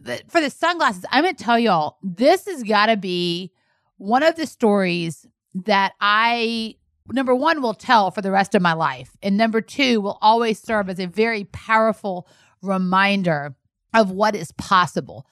But 0.03 0.31
for 0.31 0.41
the 0.41 0.51
sunglasses, 0.51 1.05
I'm 1.11 1.25
gonna 1.25 1.35
tell 1.35 1.59
y'all 1.59 1.99
this 2.03 2.47
has 2.47 2.63
got 2.63 2.87
to 2.87 2.97
be 2.97 3.53
one 3.97 4.23
of 4.23 4.37
the 4.37 4.47
stories 4.47 5.27
that 5.55 5.93
I 6.01 6.77
number 7.13 7.35
one 7.35 7.63
will 7.63 7.75
tell 7.75 8.11
for 8.11 8.23
the 8.23 8.31
rest 8.31 8.55
of 8.55 8.63
my 8.63 8.73
life, 8.75 9.17
and 9.23 9.37
number 9.37 9.61
two 9.61 10.01
will 10.01 10.19
always 10.21 10.61
serve 10.61 10.89
as 10.89 10.99
a 10.99 11.07
very 11.07 11.45
powerful 11.45 12.29
reminder 12.63 13.55
of 13.95 14.11
what 14.11 14.35
is 14.35 14.53
possible. 14.53 15.27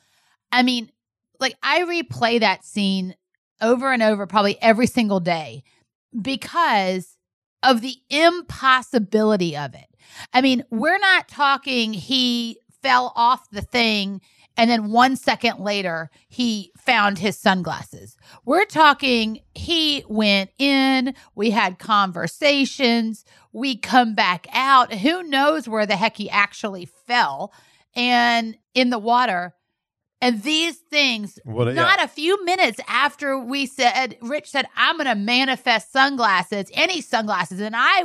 I 0.51 0.63
mean, 0.63 0.91
like 1.39 1.57
I 1.63 1.81
replay 1.83 2.41
that 2.41 2.65
scene 2.65 3.15
over 3.61 3.93
and 3.93 4.03
over, 4.03 4.27
probably 4.27 4.61
every 4.63 4.87
single 4.87 5.21
day, 5.21 5.65
because 6.21 7.17
of 7.63 7.81
the 7.81 7.97
impossibility 8.11 9.57
of 9.57 9.75
it. 9.75 9.87
I 10.33 10.41
mean, 10.41 10.65
we're 10.71 10.99
not 10.99 11.29
talking 11.29 11.93
he 11.93 12.59
fell 12.83 13.13
off 13.17 13.51
the 13.51 13.63
thing 13.63 14.21
and 14.57 14.71
then 14.71 14.91
one 14.91 15.17
second 15.17 15.59
later 15.61 16.11
he 16.29 16.73
found 16.77 17.19
his 17.19 17.39
sunglasses. 17.39 18.17
We're 18.45 18.65
talking 18.65 19.41
he 19.55 20.05
went 20.09 20.51
in, 20.59 21.15
we 21.35 21.51
had 21.51 21.79
conversations, 21.79 23.25
we 23.53 23.77
come 23.77 24.15
back 24.15 24.47
out. 24.53 24.93
Who 24.93 25.23
knows 25.23 25.69
where 25.69 25.87
the 25.87 25.97
heck 25.97 26.17
he 26.17 26.31
actually 26.31 26.87
fell 26.87 27.53
and 27.95 28.57
in 28.75 28.91
the 28.91 28.99
water. 28.99 29.55
And 30.21 30.43
these 30.43 30.77
things, 30.77 31.39
Well, 31.45 31.67
yeah. 31.67 31.75
not 31.75 32.03
a 32.03 32.09
few 32.09 32.43
minutes 32.45 32.81
after 32.89 33.39
we 33.39 33.67
said, 33.67 34.17
Rich 34.23 34.49
said, 34.51 34.67
I'm 34.75 34.97
going 34.97 35.07
to 35.07 35.15
manifest 35.15 35.93
sunglasses, 35.93 36.71
any 36.73 37.03
sunglasses. 37.03 37.61
And 37.61 37.75
I, 37.77 38.05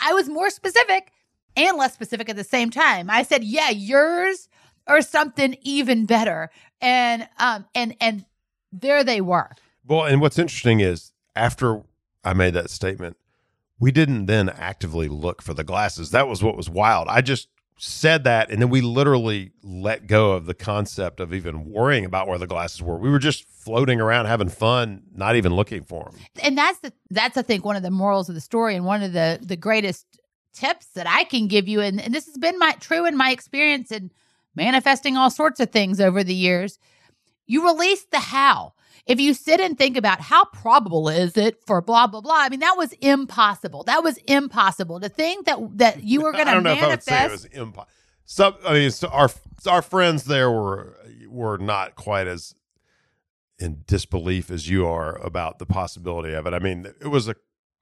I 0.00 0.12
was 0.14 0.28
more 0.28 0.50
specific 0.50 1.12
and 1.56 1.76
less 1.76 1.94
specific 1.94 2.28
at 2.28 2.34
the 2.36 2.42
same 2.44 2.70
time. 2.70 3.08
I 3.08 3.22
said, 3.22 3.44
yeah, 3.44 3.70
yours 3.70 4.48
or 4.86 5.02
something 5.02 5.56
even 5.62 6.06
better. 6.06 6.50
And, 6.80 7.28
um, 7.38 7.66
and, 7.74 7.96
and 8.00 8.24
there 8.72 9.04
they 9.04 9.20
were. 9.20 9.50
Well, 9.86 10.04
and 10.04 10.20
what's 10.20 10.38
interesting 10.38 10.80
is 10.80 11.12
after 11.36 11.82
I 12.24 12.32
made 12.32 12.54
that 12.54 12.70
statement, 12.70 13.16
we 13.78 13.90
didn't 13.90 14.26
then 14.26 14.48
actively 14.48 15.08
look 15.08 15.42
for 15.42 15.54
the 15.54 15.64
glasses. 15.64 16.10
That 16.10 16.28
was 16.28 16.42
what 16.42 16.56
was 16.56 16.70
wild. 16.70 17.08
I 17.08 17.20
just 17.20 17.48
said 17.76 18.24
that, 18.24 18.50
and 18.50 18.62
then 18.62 18.70
we 18.70 18.80
literally 18.80 19.50
let 19.62 20.06
go 20.06 20.32
of 20.32 20.46
the 20.46 20.54
concept 20.54 21.18
of 21.18 21.34
even 21.34 21.70
worrying 21.70 22.04
about 22.04 22.28
where 22.28 22.38
the 22.38 22.46
glasses 22.46 22.80
were. 22.80 22.96
We 22.96 23.10
were 23.10 23.18
just 23.18 23.44
floating 23.48 24.00
around, 24.00 24.26
having 24.26 24.48
fun, 24.48 25.02
not 25.14 25.34
even 25.36 25.54
looking 25.54 25.82
for 25.82 26.04
them. 26.04 26.20
and 26.42 26.56
that's 26.56 26.78
the 26.80 26.92
that's 27.10 27.36
I 27.36 27.42
think 27.42 27.64
one 27.64 27.76
of 27.76 27.82
the 27.82 27.90
morals 27.90 28.28
of 28.28 28.36
the 28.36 28.40
story 28.40 28.76
and 28.76 28.84
one 28.84 29.02
of 29.02 29.12
the 29.12 29.40
the 29.42 29.56
greatest 29.56 30.06
tips 30.52 30.86
that 30.94 31.08
I 31.08 31.24
can 31.24 31.48
give 31.48 31.66
you 31.66 31.80
and, 31.80 32.00
and 32.00 32.14
this 32.14 32.26
has 32.26 32.38
been 32.38 32.58
my 32.60 32.72
true 32.78 33.06
in 33.06 33.16
my 33.16 33.30
experience 33.32 33.90
in 33.90 34.12
manifesting 34.54 35.16
all 35.16 35.30
sorts 35.30 35.60
of 35.60 35.70
things 35.70 36.00
over 36.00 36.24
the 36.24 36.34
years. 36.34 36.78
You 37.46 37.64
release 37.66 38.04
the 38.04 38.20
how. 38.20 38.74
If 39.06 39.20
you 39.20 39.34
sit 39.34 39.60
and 39.60 39.76
think 39.76 39.98
about 39.98 40.20
how 40.22 40.46
probable 40.46 41.10
is 41.10 41.36
it 41.36 41.62
for 41.66 41.82
blah 41.82 42.06
blah 42.06 42.22
blah, 42.22 42.38
I 42.38 42.48
mean 42.48 42.60
that 42.60 42.76
was 42.76 42.92
impossible. 42.94 43.84
That 43.84 44.02
was 44.02 44.16
impossible 44.26 44.98
to 45.00 45.10
think 45.10 45.44
that 45.46 45.58
that 45.76 46.02
you 46.02 46.22
were 46.22 46.32
going 46.32 46.46
to 46.46 46.60
manifest. 46.62 46.62
I 46.62 46.62
don't 46.62 46.64
know 46.64 46.72
if 46.72 46.82
I 46.82 46.88
would 46.88 47.02
say 47.02 47.24
it 47.24 47.30
was 47.30 47.44
impossible. 47.44 47.88
Some, 48.26 48.54
I 48.66 48.72
mean, 48.72 48.90
so 48.90 49.08
our 49.08 49.28
our 49.68 49.82
friends 49.82 50.24
there 50.24 50.50
were 50.50 50.96
were 51.28 51.58
not 51.58 51.96
quite 51.96 52.26
as 52.26 52.54
in 53.58 53.82
disbelief 53.86 54.50
as 54.50 54.68
you 54.68 54.86
are 54.86 55.16
about 55.24 55.58
the 55.58 55.66
possibility 55.66 56.32
of 56.32 56.46
it. 56.46 56.54
I 56.54 56.58
mean, 56.58 56.86
it 57.00 57.08
was 57.08 57.28
a 57.28 57.36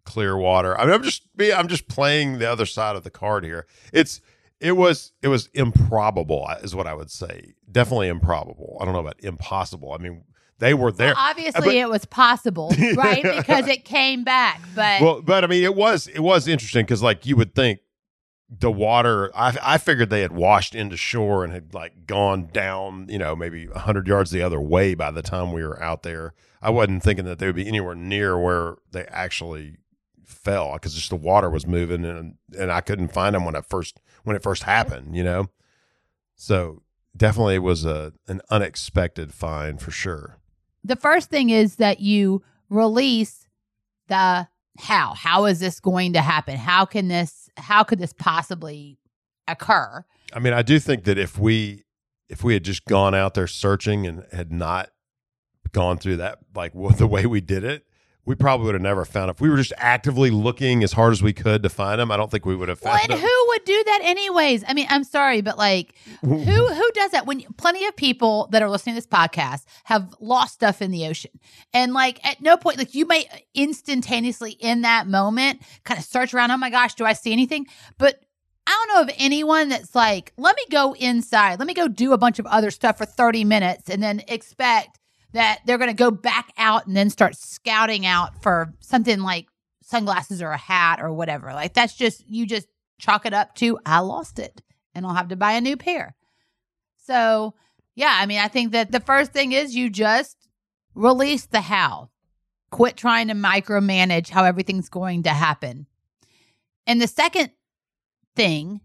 clear 0.04 0.36
water. 0.36 0.78
I 0.78 0.84
mean, 0.84 0.94
I'm 0.94 1.02
just 1.02 1.22
I'm 1.54 1.68
just 1.68 1.88
playing 1.88 2.38
the 2.38 2.50
other 2.50 2.66
side 2.66 2.96
of 2.96 3.04
the 3.04 3.10
card 3.10 3.44
here. 3.44 3.66
It's 3.92 4.20
it 4.62 4.72
was 4.72 5.12
it 5.22 5.28
was 5.28 5.48
improbable 5.54 6.46
uh, 6.48 6.56
is 6.62 6.74
what 6.74 6.86
I 6.86 6.94
would 6.94 7.10
say. 7.10 7.54
Definitely 7.70 8.08
improbable. 8.08 8.78
I 8.80 8.84
don't 8.84 8.94
know 8.94 9.00
about 9.00 9.20
impossible. 9.20 9.92
I 9.92 9.98
mean, 9.98 10.22
they 10.58 10.72
were 10.72 10.92
there. 10.92 11.14
Well, 11.14 11.30
obviously, 11.30 11.60
but- 11.60 11.74
it 11.74 11.88
was 11.88 12.04
possible, 12.04 12.72
right? 12.96 13.22
Because 13.22 13.66
it 13.66 13.84
came 13.84 14.22
back. 14.22 14.62
But 14.74 15.02
well, 15.02 15.20
but 15.20 15.42
I 15.42 15.48
mean, 15.48 15.64
it 15.64 15.74
was 15.74 16.06
it 16.06 16.20
was 16.20 16.46
interesting 16.46 16.84
because 16.84 17.02
like 17.02 17.26
you 17.26 17.36
would 17.36 17.54
think 17.54 17.80
the 18.48 18.70
water 18.70 19.30
I, 19.34 19.56
I 19.62 19.78
figured 19.78 20.10
they 20.10 20.20
had 20.20 20.32
washed 20.32 20.74
into 20.74 20.96
shore 20.96 21.42
and 21.42 21.52
had 21.52 21.74
like 21.74 22.06
gone 22.06 22.48
down 22.52 23.06
you 23.08 23.18
know 23.18 23.34
maybe 23.34 23.66
100 23.66 24.06
yards 24.06 24.30
the 24.30 24.42
other 24.42 24.60
way 24.60 24.94
by 24.94 25.10
the 25.10 25.22
time 25.22 25.52
we 25.52 25.62
were 25.62 25.82
out 25.82 26.02
there 26.02 26.34
i 26.60 26.68
wasn't 26.68 27.02
thinking 27.02 27.24
that 27.24 27.38
they 27.38 27.46
would 27.46 27.56
be 27.56 27.66
anywhere 27.66 27.94
near 27.94 28.38
where 28.38 28.76
they 28.90 29.04
actually 29.06 29.78
fell 30.32 30.74
because 30.74 30.94
just 30.94 31.10
the 31.10 31.16
water 31.16 31.48
was 31.48 31.66
moving 31.66 32.04
and 32.04 32.34
and 32.58 32.72
i 32.72 32.80
couldn't 32.80 33.12
find 33.12 33.34
them 33.34 33.44
when 33.44 33.54
it 33.54 33.64
first 33.64 34.00
when 34.24 34.36
it 34.36 34.42
first 34.42 34.64
happened 34.64 35.14
you 35.14 35.24
know? 35.24 35.48
So 36.34 36.82
definitely 37.16 37.56
it 37.56 37.62
was 37.62 37.84
a 37.84 38.12
an 38.26 38.40
unexpected 38.50 39.32
find 39.32 39.80
for 39.80 39.90
sure. 39.90 40.38
The 40.84 40.96
first 40.96 41.30
thing 41.30 41.50
is 41.50 41.76
that 41.76 42.00
you 42.00 42.42
release 42.68 43.46
the 44.08 44.48
how. 44.78 45.14
How 45.14 45.44
is 45.44 45.60
this 45.60 45.78
going 45.78 46.14
to 46.14 46.20
happen? 46.20 46.56
How 46.56 46.84
can 46.84 47.08
this 47.08 47.48
how 47.56 47.84
could 47.84 47.98
this 47.98 48.12
possibly 48.12 48.98
occur? 49.46 50.04
I 50.32 50.38
mean 50.38 50.52
i 50.52 50.62
do 50.62 50.78
think 50.78 51.04
that 51.04 51.18
if 51.18 51.38
we 51.38 51.84
if 52.28 52.42
we 52.42 52.54
had 52.54 52.64
just 52.64 52.86
gone 52.86 53.14
out 53.14 53.34
there 53.34 53.46
searching 53.46 54.06
and 54.06 54.24
had 54.32 54.50
not 54.50 54.90
gone 55.72 55.98
through 55.98 56.16
that 56.16 56.38
like 56.54 56.72
the 56.96 57.06
way 57.06 57.26
we 57.26 57.40
did 57.40 57.64
it 57.64 57.86
we 58.24 58.36
probably 58.36 58.66
would 58.66 58.74
have 58.74 58.82
never 58.82 59.04
found 59.04 59.28
it. 59.28 59.32
If 59.32 59.40
we 59.40 59.50
were 59.50 59.56
just 59.56 59.72
actively 59.76 60.30
looking 60.30 60.84
as 60.84 60.92
hard 60.92 61.12
as 61.12 61.22
we 61.22 61.32
could 61.32 61.62
to 61.64 61.68
find 61.68 62.00
them, 62.00 62.12
I 62.12 62.16
don't 62.16 62.30
think 62.30 62.46
we 62.46 62.54
would 62.54 62.68
have 62.68 62.78
found 62.78 62.94
well, 62.94 63.02
and 63.02 63.12
them. 63.12 63.18
who 63.18 63.44
would 63.48 63.64
do 63.64 63.82
that 63.84 64.00
anyways? 64.04 64.64
I 64.66 64.74
mean, 64.74 64.86
I'm 64.88 65.02
sorry, 65.02 65.40
but 65.40 65.58
like, 65.58 65.94
who 66.20 66.28
who 66.36 66.90
does 66.92 67.10
that? 67.10 67.26
When 67.26 67.42
plenty 67.56 67.84
of 67.86 67.96
people 67.96 68.48
that 68.52 68.62
are 68.62 68.70
listening 68.70 68.94
to 68.94 68.98
this 68.98 69.06
podcast 69.08 69.64
have 69.84 70.14
lost 70.20 70.54
stuff 70.54 70.80
in 70.80 70.92
the 70.92 71.06
ocean, 71.06 71.32
and 71.74 71.92
like 71.92 72.24
at 72.24 72.40
no 72.40 72.56
point, 72.56 72.78
like 72.78 72.94
you 72.94 73.06
may 73.06 73.26
instantaneously 73.54 74.52
in 74.52 74.82
that 74.82 75.08
moment 75.08 75.62
kind 75.84 75.98
of 75.98 76.04
search 76.04 76.32
around. 76.32 76.52
Oh 76.52 76.56
my 76.56 76.70
gosh, 76.70 76.94
do 76.94 77.04
I 77.04 77.14
see 77.14 77.32
anything? 77.32 77.66
But 77.98 78.22
I 78.66 78.70
don't 78.70 78.94
know 78.94 79.12
of 79.12 79.16
anyone 79.18 79.70
that's 79.70 79.94
like, 79.94 80.32
let 80.36 80.54
me 80.54 80.62
go 80.70 80.92
inside, 80.94 81.58
let 81.58 81.66
me 81.66 81.74
go 81.74 81.88
do 81.88 82.12
a 82.12 82.18
bunch 82.18 82.38
of 82.38 82.46
other 82.46 82.70
stuff 82.70 82.98
for 82.98 83.04
30 83.04 83.42
minutes, 83.44 83.90
and 83.90 84.00
then 84.00 84.22
expect 84.28 85.00
that 85.32 85.60
they're 85.64 85.78
going 85.78 85.90
to 85.90 85.96
go 85.96 86.10
back 86.10 86.52
out 86.58 86.86
and 86.86 86.96
then 86.96 87.10
start 87.10 87.36
scouting 87.36 88.06
out 88.06 88.42
for 88.42 88.74
something 88.80 89.20
like 89.20 89.46
sunglasses 89.82 90.42
or 90.42 90.50
a 90.50 90.56
hat 90.56 91.00
or 91.00 91.12
whatever. 91.12 91.52
Like 91.52 91.74
that's 91.74 91.94
just, 91.94 92.24
you 92.28 92.46
just 92.46 92.68
chalk 92.98 93.26
it 93.26 93.34
up 93.34 93.54
to, 93.56 93.78
I 93.84 94.00
lost 94.00 94.38
it 94.38 94.62
and 94.94 95.06
I'll 95.06 95.14
have 95.14 95.28
to 95.28 95.36
buy 95.36 95.52
a 95.52 95.60
new 95.60 95.76
pair. 95.76 96.14
So, 97.04 97.54
yeah, 97.94 98.16
I 98.18 98.26
mean, 98.26 98.38
I 98.38 98.48
think 98.48 98.72
that 98.72 98.92
the 98.92 99.00
first 99.00 99.32
thing 99.32 99.52
is 99.52 99.74
you 99.74 99.90
just 99.90 100.36
release 100.94 101.46
the 101.46 101.60
how. 101.60 102.10
Quit 102.70 102.96
trying 102.96 103.28
to 103.28 103.34
micromanage 103.34 104.30
how 104.30 104.44
everything's 104.44 104.88
going 104.88 105.24
to 105.24 105.30
happen. 105.30 105.86
And 106.86 107.02
the 107.02 107.06
second 107.06 107.50
thing, 108.34 108.80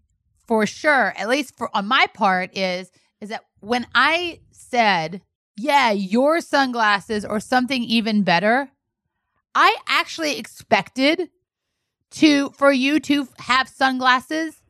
for 0.45 0.65
sure, 0.65 1.13
at 1.17 1.29
least 1.29 1.57
for 1.57 1.69
on 1.75 1.87
my 1.87 2.07
part, 2.13 2.57
is 2.57 2.91
is 3.21 3.29
that 3.29 3.43
when 3.61 3.87
I 3.95 4.41
said 4.51 5.21
yeah, 5.57 5.91
your 5.91 6.39
sunglasses 6.41 7.25
or 7.25 7.39
something 7.39 7.83
even 7.83 8.23
better. 8.23 8.69
I 9.55 9.75
actually 9.87 10.37
expected 10.37 11.29
to 12.11 12.51
for 12.51 12.71
you 12.71 12.99
to 13.01 13.27
have 13.39 13.67
sunglasses 13.67 14.61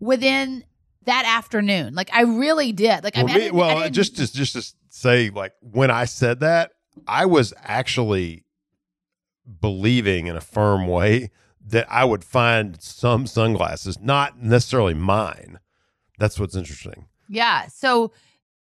within 0.00 0.64
that 1.04 1.24
afternoon. 1.24 1.94
Like 1.94 2.10
I 2.12 2.22
really 2.22 2.72
did. 2.72 3.04
Like 3.04 3.16
well, 3.16 3.24
I 3.24 3.28
mean, 3.28 3.38
me, 3.38 3.48
I 3.48 3.50
well 3.52 3.78
I 3.78 3.88
just 3.88 4.16
to, 4.16 4.32
just 4.32 4.54
to 4.54 4.74
say, 4.88 5.30
like 5.30 5.52
when 5.60 5.90
I 5.90 6.04
said 6.04 6.40
that, 6.40 6.72
I 7.06 7.26
was 7.26 7.54
actually 7.62 8.44
believing 9.60 10.26
in 10.26 10.36
a 10.36 10.40
firm 10.40 10.86
way 10.86 11.30
that 11.64 11.86
I 11.90 12.04
would 12.04 12.24
find 12.24 12.80
some 12.82 13.26
sunglasses, 13.26 14.00
not 14.00 14.42
necessarily 14.42 14.94
mine. 14.94 15.60
That's 16.18 16.38
what's 16.38 16.56
interesting. 16.56 17.06
Yeah. 17.28 17.68
So 17.68 18.12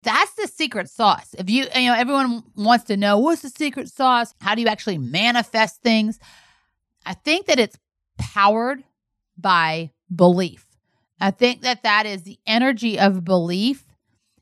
that's 0.03 0.33
the 0.33 0.47
secret 0.47 0.89
sauce. 0.89 1.35
If 1.37 1.49
you, 1.49 1.65
you 1.75 1.89
know, 1.89 1.95
everyone 1.95 2.43
wants 2.55 2.85
to 2.85 2.97
know 2.97 3.17
what's 3.17 3.41
the 3.41 3.49
secret 3.49 3.89
sauce? 3.89 4.33
How 4.41 4.55
do 4.55 4.61
you 4.61 4.67
actually 4.67 4.97
manifest 4.97 5.81
things? 5.81 6.19
I 7.05 7.13
think 7.13 7.47
that 7.47 7.59
it's 7.59 7.77
powered 8.17 8.83
by 9.37 9.91
belief. 10.13 10.65
I 11.19 11.31
think 11.31 11.61
that 11.61 11.83
that 11.83 12.05
is 12.05 12.23
the 12.23 12.39
energy 12.47 12.97
of 12.97 13.25
belief 13.25 13.85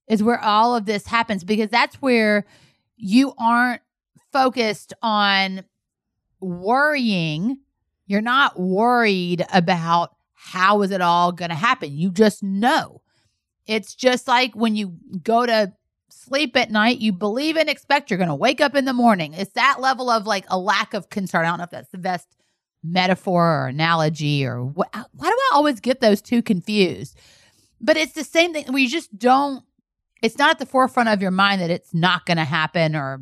is 0.08 0.24
where 0.24 0.40
all 0.40 0.76
of 0.76 0.86
this 0.86 1.08
happens 1.08 1.44
because 1.44 1.70
that's 1.70 1.96
where 2.02 2.46
you 2.96 3.34
aren't 3.38 3.82
focused 4.32 4.94
on 5.02 5.64
worrying. 6.40 7.60
You're 8.06 8.22
not 8.22 8.60
worried 8.60 9.46
about 9.52 10.16
how 10.34 10.82
is 10.84 10.92
it 10.92 11.02
all 11.02 11.32
going 11.32 11.50
to 11.50 11.56
happen. 11.56 11.98
You 11.98 12.12
just 12.12 12.44
know. 12.44 13.02
It's 13.68 13.94
just 13.94 14.28
like 14.28 14.56
when 14.56 14.76
you 14.76 14.98
go 15.24 15.46
to 15.46 15.74
sleep 16.10 16.56
at 16.56 16.72
night, 16.72 17.00
you 17.00 17.12
believe 17.12 17.58
and 17.58 17.70
expect 17.70 18.10
you're 18.10 18.18
going 18.18 18.30
to 18.30 18.36
wake 18.36 18.62
up 18.62 18.76
in 18.76 18.86
the 18.86 18.94
morning. 18.94 19.34
It's 19.34 19.54
that 19.54 19.80
level 19.80 20.10
of 20.10 20.26
like 20.26 20.46
a 20.50 20.58
lack 20.58 20.94
of 20.94 21.10
concern. 21.10 21.46
I 21.46 21.50
don't 21.50 21.58
know 21.58 21.66
if 21.66 21.70
that's 21.70 21.92
the 21.92 21.98
best 21.98 22.28
metaphor 22.84 23.64
or 23.64 23.68
analogy 23.68 24.46
or 24.46 24.64
what. 24.64 24.90
Why 24.94 25.30
do 25.30 25.36
I 25.36 25.50
always 25.54 25.80
get 25.80 26.00
those 26.00 26.22
two 26.22 26.42
confused? 26.42 27.18
But 27.80 27.98
it's 27.98 28.14
the 28.14 28.24
same 28.24 28.54
thing. 28.54 28.66
We 28.72 28.88
just 28.88 29.18
don't, 29.18 29.64
it's 30.22 30.38
not 30.38 30.52
at 30.52 30.60
the 30.60 30.66
forefront 30.66 31.10
of 31.10 31.22
your 31.22 31.32
mind 31.32 31.62
that 31.62 31.70
it's 31.70 31.94
not 31.94 32.26
going 32.26 32.38
to 32.38 32.46
happen 32.46 32.96
or 32.96 33.22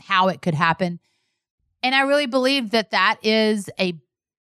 how 0.00 0.28
it 0.28 0.42
could 0.42 0.54
happen. 0.54 1.00
And 1.82 1.94
I 1.94 2.02
really 2.02 2.26
believe 2.26 2.70
that 2.70 2.90
that 2.90 3.18
is 3.22 3.70
a 3.78 3.94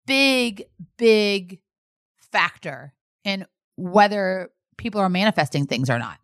big, 0.07 0.63
big 0.97 1.59
factor 2.31 2.93
in 3.23 3.45
whether 3.75 4.49
people 4.79 4.99
are 5.01 5.09
manifesting 5.09 5.67
things 5.67 5.89
or 5.89 5.99
not. 5.99 6.17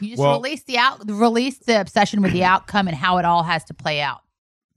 You 0.00 0.08
just 0.10 0.20
Well- 0.20 0.32
release 0.40 0.64
the 0.64 0.78
out 0.78 1.00
release 1.08 1.58
the 1.58 1.80
obsession 1.80 2.22
with 2.22 2.32
the 2.32 2.42
outcome 2.52 2.88
and 2.88 2.96
how 2.96 3.18
it 3.18 3.24
all 3.24 3.44
has 3.44 3.62
to 3.66 3.74
play 3.74 4.00
out. 4.00 4.20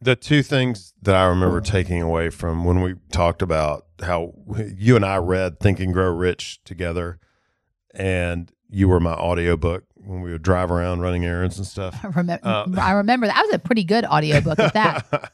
The 0.01 0.15
two 0.17 0.43
things 0.43 0.93
that 1.01 1.15
I 1.15 1.23
remember 1.25 1.61
taking 1.61 2.01
away 2.01 2.29
from 2.29 2.65
when 2.65 2.81
we 2.81 2.95
talked 3.11 3.41
about 3.41 3.85
how 4.01 4.33
you 4.75 4.97
and 4.97 5.05
I 5.05 5.15
read 5.17 5.61
Think 5.61 5.79
and 5.79 5.93
Grow 5.93 6.11
Rich 6.11 6.59
together, 6.65 7.19
and 7.95 8.51
you 8.69 8.89
were 8.89 8.99
my 8.99 9.13
audiobook 9.13 9.85
when 9.95 10.21
we 10.21 10.33
would 10.33 10.41
drive 10.41 10.71
around 10.71 10.99
running 10.99 11.23
errands 11.23 11.57
and 11.57 11.65
stuff. 11.65 11.97
I 12.03 12.07
remember 12.07 12.45
Uh, 12.45 12.65
I 12.77 12.91
remember 12.91 13.27
that. 13.27 13.35
That 13.35 13.45
was 13.45 13.53
a 13.55 13.59
pretty 13.59 13.85
good 13.85 14.03
audiobook 14.03 14.59
at 14.59 14.73
that. 14.73 15.31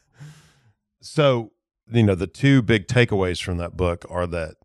so, 1.01 1.51
you 1.91 2.03
know, 2.03 2.13
the 2.15 2.27
two 2.27 2.61
big 2.61 2.87
takeaways 2.87 3.41
from 3.41 3.57
that 3.57 3.75
book 3.75 4.05
are 4.09 4.27
that 4.27 4.55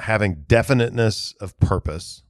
having 0.00 0.44
definiteness 0.46 1.34
of 1.40 1.58
purpose 1.58 2.22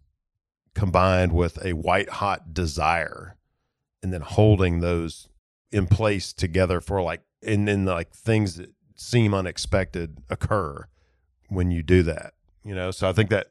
combined 0.75 1.33
with 1.33 1.65
a 1.65 1.73
white 1.73 2.09
hot 2.09 2.55
desire 2.55 3.37
and 4.03 4.13
then 4.13 4.21
holding 4.21 4.81
those 4.81 5.29
in 5.71 5.87
place 5.87 6.33
together 6.33 6.81
for 6.81 7.03
like 7.03 7.23
and 7.43 7.69
then 7.69 7.85
like 7.85 8.13
things 8.13 8.57
that 8.57 8.71
seem 8.95 9.35
unexpected 9.35 10.19
occur 10.31 10.87
when 11.49 11.71
you 11.71 11.83
do 11.83 12.03
that 12.03 12.35
you 12.65 12.75
know? 12.75 12.91
So 12.91 13.09
i 13.09 13.13
think 13.13 13.31
that 13.31 13.49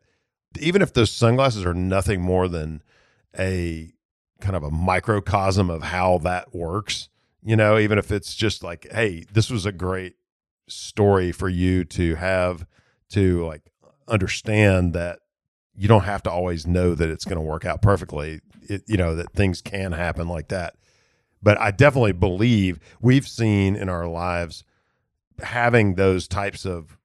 even 0.59 0.81
if 0.81 0.93
those 0.93 1.11
sunglasses 1.11 1.65
are 1.65 1.73
nothing 1.73 2.21
more 2.21 2.47
than 2.47 2.81
a 3.37 3.91
kind 4.39 4.55
of 4.55 4.63
a 4.63 4.71
microcosm 4.71 5.69
of 5.69 5.83
how 5.83 6.19
that 6.19 6.53
works 6.53 7.09
you 7.43 7.55
know 7.55 7.77
even 7.77 7.97
if 7.97 8.11
it's 8.11 8.35
just 8.35 8.63
like 8.63 8.87
hey 8.91 9.25
this 9.31 9.49
was 9.49 9.65
a 9.65 9.71
great 9.71 10.15
story 10.67 11.31
for 11.31 11.49
you 11.49 11.83
to 11.83 12.15
have 12.15 12.65
to 13.09 13.45
like 13.45 13.63
understand 14.07 14.93
that 14.93 15.19
you 15.75 15.87
don't 15.87 16.03
have 16.03 16.23
to 16.23 16.31
always 16.31 16.65
know 16.65 16.95
that 16.95 17.09
it's 17.09 17.25
going 17.25 17.37
to 17.37 17.41
work 17.41 17.65
out 17.65 17.81
perfectly 17.81 18.41
it, 18.63 18.83
you 18.87 18.97
know 18.97 19.15
that 19.15 19.31
things 19.33 19.61
can 19.61 19.91
happen 19.91 20.27
like 20.27 20.47
that 20.47 20.75
but 21.41 21.59
i 21.59 21.71
definitely 21.71 22.11
believe 22.11 22.79
we've 23.01 23.27
seen 23.27 23.75
in 23.75 23.89
our 23.89 24.07
lives 24.07 24.63
having 25.41 25.95
those 25.95 26.27
types 26.27 26.65
of 26.65 26.97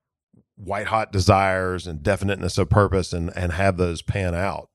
white 0.57 0.87
hot 0.87 1.13
desires 1.13 1.87
and 1.87 2.03
definiteness 2.03 2.57
of 2.59 2.71
purpose 2.71 3.13
and 3.13 3.31
and 3.37 3.53
have 3.53 3.77
those 3.77 4.01
pan 4.03 4.35
out 4.35 4.71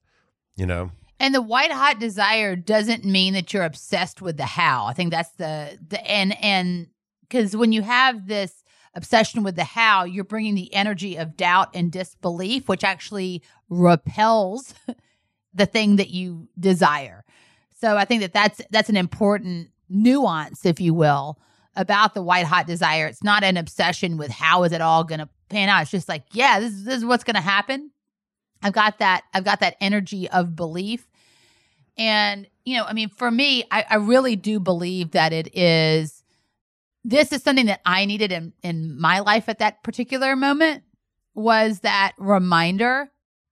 you 0.55 0.65
know 0.65 0.91
And 1.19 1.33
the 1.33 1.41
white 1.41 1.71
hot 1.71 1.99
desire 1.99 2.55
doesn't 2.55 3.03
mean 3.03 3.33
that 3.33 3.51
you're 3.51 3.63
obsessed 3.63 4.21
with 4.21 4.37
the 4.37 4.45
how. 4.45 4.85
I 4.85 4.93
think 4.93 5.09
that's 5.11 5.31
the 5.37 5.77
the 5.89 5.99
and 6.05 6.37
and 6.43 6.87
because 7.21 7.55
when 7.55 7.71
you 7.71 7.81
have 7.81 8.27
this 8.27 8.63
obsession 8.97 9.43
with 9.43 9.55
the 9.55 9.63
how, 9.63 10.03
you're 10.03 10.23
bringing 10.25 10.55
the 10.55 10.73
energy 10.73 11.15
of 11.15 11.37
doubt 11.37 11.69
and 11.73 11.91
disbelief, 11.91 12.67
which 12.67 12.83
actually 12.83 13.43
repels 13.69 14.73
the 15.53 15.65
thing 15.65 15.95
that 15.97 16.09
you 16.09 16.49
desire. 16.59 17.23
So 17.79 17.95
I 17.95 18.05
think 18.05 18.21
that 18.21 18.33
that's 18.33 18.59
that's 18.71 18.89
an 18.89 18.97
important 18.97 19.69
nuance, 19.87 20.65
if 20.65 20.81
you 20.81 20.93
will, 20.93 21.39
about 21.75 22.15
the 22.15 22.23
white 22.23 22.45
hot 22.47 22.65
desire. 22.67 23.05
It's 23.05 23.23
not 23.23 23.43
an 23.43 23.55
obsession 23.55 24.17
with 24.17 24.31
how 24.31 24.63
is 24.63 24.71
it 24.73 24.81
all 24.81 25.03
going 25.03 25.19
to 25.19 25.29
pan 25.49 25.69
out. 25.69 25.83
It's 25.83 25.91
just 25.91 26.09
like, 26.09 26.23
yeah, 26.33 26.59
this, 26.59 26.73
is- 26.73 26.83
this 26.83 26.97
is 26.97 27.05
what's 27.05 27.23
going 27.23 27.35
to 27.35 27.41
happen. 27.41 27.91
I've 28.63 28.73
got 28.73 28.97
that. 28.97 29.23
I've 29.33 29.43
got 29.43 29.59
that 29.59 29.75
energy 29.79 30.27
of 30.27 30.55
belief, 30.55 31.07
and 31.95 32.47
you 32.65 32.75
know, 32.77 32.85
I 32.85 32.93
mean, 32.93 33.09
for 33.09 33.29
me, 33.29 33.63
I, 33.69 33.85
I 33.87 33.95
really 33.97 34.35
do 34.35 34.59
believe 34.59 35.11
that 35.11 35.31
it 35.31 35.55
is. 35.55 36.16
This 37.09 37.31
is 37.31 37.41
something 37.41 37.67
that 37.67 37.79
I 37.85 38.03
needed 38.03 38.33
in 38.33 38.51
in 38.61 38.99
my 38.99 39.19
life 39.19 39.47
at 39.47 39.59
that 39.59 39.81
particular 39.81 40.35
moment, 40.35 40.83
was 41.33 41.79
that 41.79 42.11
reminder 42.17 43.09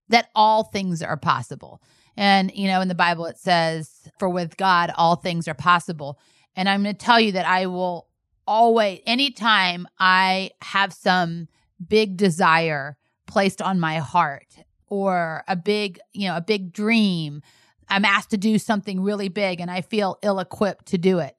that 0.10 0.28
all 0.36 0.66
things 0.66 1.02
are 1.02 1.16
possible. 1.16 1.82
And, 2.18 2.52
you 2.54 2.68
know, 2.68 2.82
in 2.82 2.90
the 2.90 2.96
Bible, 2.96 3.28
it 3.28 3.38
says, 3.38 4.10
for 4.20 4.28
with 4.28 4.58
God, 4.58 4.92
all 4.98 5.16
things 5.16 5.48
are 5.48 5.54
possible. 5.54 6.20
And 6.58 6.68
I'm 6.68 6.84
going 6.84 6.96
to 6.96 7.06
tell 7.06 7.18
you 7.18 7.32
that 7.32 7.48
I 7.48 7.68
will 7.68 8.10
always, 8.46 9.00
anytime 9.06 9.88
I 10.00 10.52
have 10.62 10.92
some 10.92 11.48
big 11.88 12.18
desire 12.18 12.98
placed 13.26 13.62
on 13.62 13.80
my 13.80 14.00
heart 14.00 14.58
or 14.88 15.46
a 15.48 15.56
big, 15.56 15.98
you 16.12 16.28
know, 16.28 16.36
a 16.36 16.42
big 16.42 16.74
dream, 16.74 17.42
I'm 17.88 18.04
asked 18.04 18.32
to 18.32 18.38
do 18.38 18.60
something 18.60 19.02
really 19.02 19.30
big 19.30 19.62
and 19.62 19.72
I 19.72 19.80
feel 19.80 20.18
ill 20.22 20.40
equipped 20.40 20.88
to 20.88 20.98
do 20.98 21.20
it. 21.20 21.36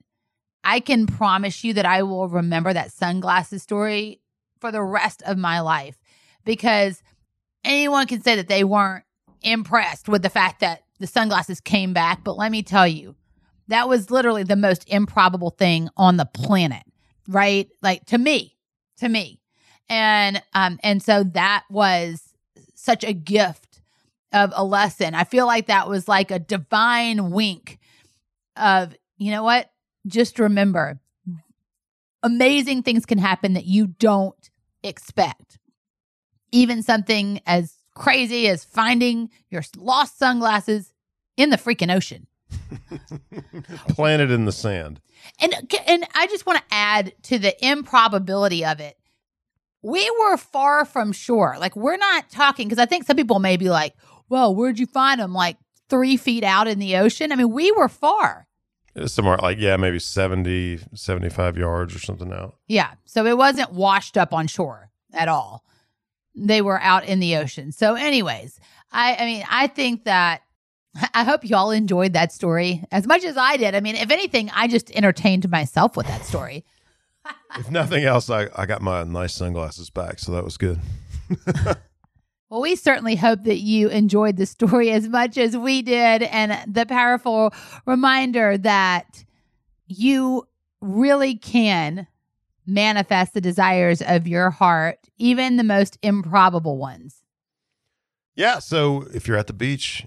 I 0.67 0.81
can 0.81 1.07
promise 1.07 1.63
you 1.63 1.73
that 1.75 1.85
I 1.85 2.03
will 2.03 2.27
remember 2.27 2.73
that 2.73 2.91
sunglasses 2.91 3.63
story 3.63 4.19
for 4.59 4.69
the 4.69 4.83
rest 4.83 5.23
of 5.25 5.37
my 5.37 5.61
life 5.61 5.97
because 6.43 7.01
anyone 7.63 8.05
can 8.05 8.21
say 8.21 8.35
that 8.35 8.49
they 8.49 8.65
weren't 8.65 9.05
impressed 9.41 10.09
with 10.09 10.23
the 10.23 10.29
fact 10.29 10.59
that 10.59 10.83
the 10.99 11.07
sunglasses 11.07 11.61
came 11.61 11.93
back. 11.93 12.21
But 12.21 12.35
let 12.35 12.51
me 12.51 12.63
tell 12.63 12.85
you, 12.85 13.15
that 13.69 13.87
was 13.87 14.11
literally 14.11 14.43
the 14.43 14.57
most 14.57 14.83
improbable 14.89 15.51
thing 15.51 15.87
on 15.95 16.17
the 16.17 16.25
planet, 16.25 16.83
right? 17.29 17.69
Like 17.81 18.05
to 18.07 18.17
me, 18.17 18.57
to 18.97 19.07
me. 19.07 19.39
And 19.87 20.43
um 20.53 20.79
and 20.83 21.01
so 21.01 21.23
that 21.23 21.63
was 21.69 22.33
such 22.75 23.05
a 23.05 23.13
gift 23.13 23.79
of 24.33 24.51
a 24.53 24.65
lesson. 24.65 25.15
I 25.15 25.23
feel 25.23 25.45
like 25.45 25.67
that 25.67 25.87
was 25.87 26.09
like 26.09 26.29
a 26.29 26.39
divine 26.39 27.31
wink 27.31 27.79
of, 28.57 28.93
you 29.17 29.31
know 29.31 29.43
what? 29.43 29.69
Just 30.07 30.39
remember 30.39 30.99
amazing 32.23 32.83
things 32.83 33.05
can 33.05 33.17
happen 33.17 33.53
that 33.53 33.65
you 33.65 33.87
don't 33.87 34.49
expect. 34.83 35.59
Even 36.51 36.83
something 36.83 37.41
as 37.45 37.75
crazy 37.93 38.47
as 38.47 38.63
finding 38.63 39.29
your 39.49 39.63
lost 39.77 40.17
sunglasses 40.17 40.93
in 41.35 41.49
the 41.49 41.57
freaking 41.57 41.93
ocean. 41.93 42.27
Planted 43.89 44.31
in 44.31 44.45
the 44.45 44.51
sand. 44.51 45.01
And 45.39 45.53
and 45.87 46.05
I 46.15 46.27
just 46.27 46.45
want 46.45 46.59
to 46.59 46.65
add 46.71 47.13
to 47.23 47.39
the 47.39 47.53
improbability 47.65 48.63
of 48.63 48.79
it. 48.79 48.97
We 49.81 50.09
were 50.19 50.37
far 50.37 50.85
from 50.85 51.11
shore. 51.11 51.55
Like 51.59 51.75
we're 51.75 51.97
not 51.97 52.29
talking 52.29 52.67
because 52.67 52.81
I 52.81 52.85
think 52.85 53.05
some 53.05 53.17
people 53.17 53.39
may 53.39 53.57
be 53.57 53.69
like, 53.69 53.93
"Well, 54.29 54.55
where'd 54.55 54.79
you 54.79 54.85
find 54.85 55.19
them?" 55.19 55.33
Like 55.33 55.57
three 55.89 56.15
feet 56.17 56.43
out 56.43 56.67
in 56.67 56.79
the 56.79 56.97
ocean. 56.97 57.31
I 57.31 57.35
mean, 57.35 57.51
we 57.51 57.71
were 57.71 57.89
far. 57.89 58.46
Somewhere 59.05 59.37
like 59.37 59.59
yeah, 59.59 59.77
maybe 59.77 59.99
70, 59.99 60.79
75 60.93 61.57
yards 61.57 61.95
or 61.95 61.99
something 61.99 62.33
out. 62.33 62.55
Yeah, 62.67 62.93
so 63.05 63.25
it 63.25 63.37
wasn't 63.37 63.71
washed 63.71 64.17
up 64.17 64.33
on 64.33 64.47
shore 64.47 64.89
at 65.13 65.27
all. 65.27 65.63
They 66.35 66.61
were 66.61 66.81
out 66.81 67.05
in 67.05 67.19
the 67.19 67.35
ocean. 67.35 67.71
So, 67.71 67.95
anyways, 67.95 68.59
I 68.91 69.15
I 69.15 69.25
mean, 69.25 69.43
I 69.49 69.67
think 69.67 70.05
that 70.05 70.41
I 71.13 71.23
hope 71.23 71.43
y'all 71.43 71.71
enjoyed 71.71 72.13
that 72.13 72.31
story 72.31 72.83
as 72.91 73.05
much 73.05 73.23
as 73.23 73.37
I 73.37 73.57
did. 73.57 73.75
I 73.75 73.79
mean, 73.81 73.95
if 73.95 74.09
anything, 74.11 74.49
I 74.53 74.67
just 74.67 74.91
entertained 74.91 75.49
myself 75.49 75.95
with 75.95 76.07
that 76.07 76.25
story. 76.25 76.65
if 77.57 77.69
nothing 77.69 78.03
else, 78.03 78.29
I, 78.29 78.47
I 78.55 78.65
got 78.65 78.81
my 78.81 79.03
nice 79.03 79.33
sunglasses 79.33 79.89
back, 79.89 80.19
so 80.19 80.31
that 80.31 80.43
was 80.43 80.57
good. 80.57 80.79
well, 82.49 82.61
we 82.61 82.75
certainly 82.75 83.15
hope 83.15 83.43
that 83.43 83.59
you 83.59 83.89
enjoyed 83.89 84.37
the 84.37 84.45
story 84.45 84.91
as 84.91 85.07
much 85.07 85.37
as 85.37 85.57
we 85.57 85.81
did 85.81 86.23
and 86.23 86.73
the 86.73 86.85
powerful 86.85 87.53
reminder 87.85 88.57
that 88.57 89.25
you 89.87 90.47
really 90.81 91.35
can 91.35 92.07
manifest 92.65 93.33
the 93.33 93.41
desires 93.41 94.01
of 94.01 94.27
your 94.27 94.49
heart, 94.49 94.99
even 95.17 95.57
the 95.57 95.63
most 95.63 95.97
improbable 96.01 96.77
ones. 96.77 97.23
Yeah. 98.35 98.59
So 98.59 99.07
if 99.13 99.27
you're 99.27 99.37
at 99.37 99.47
the 99.47 99.53
beach 99.53 100.05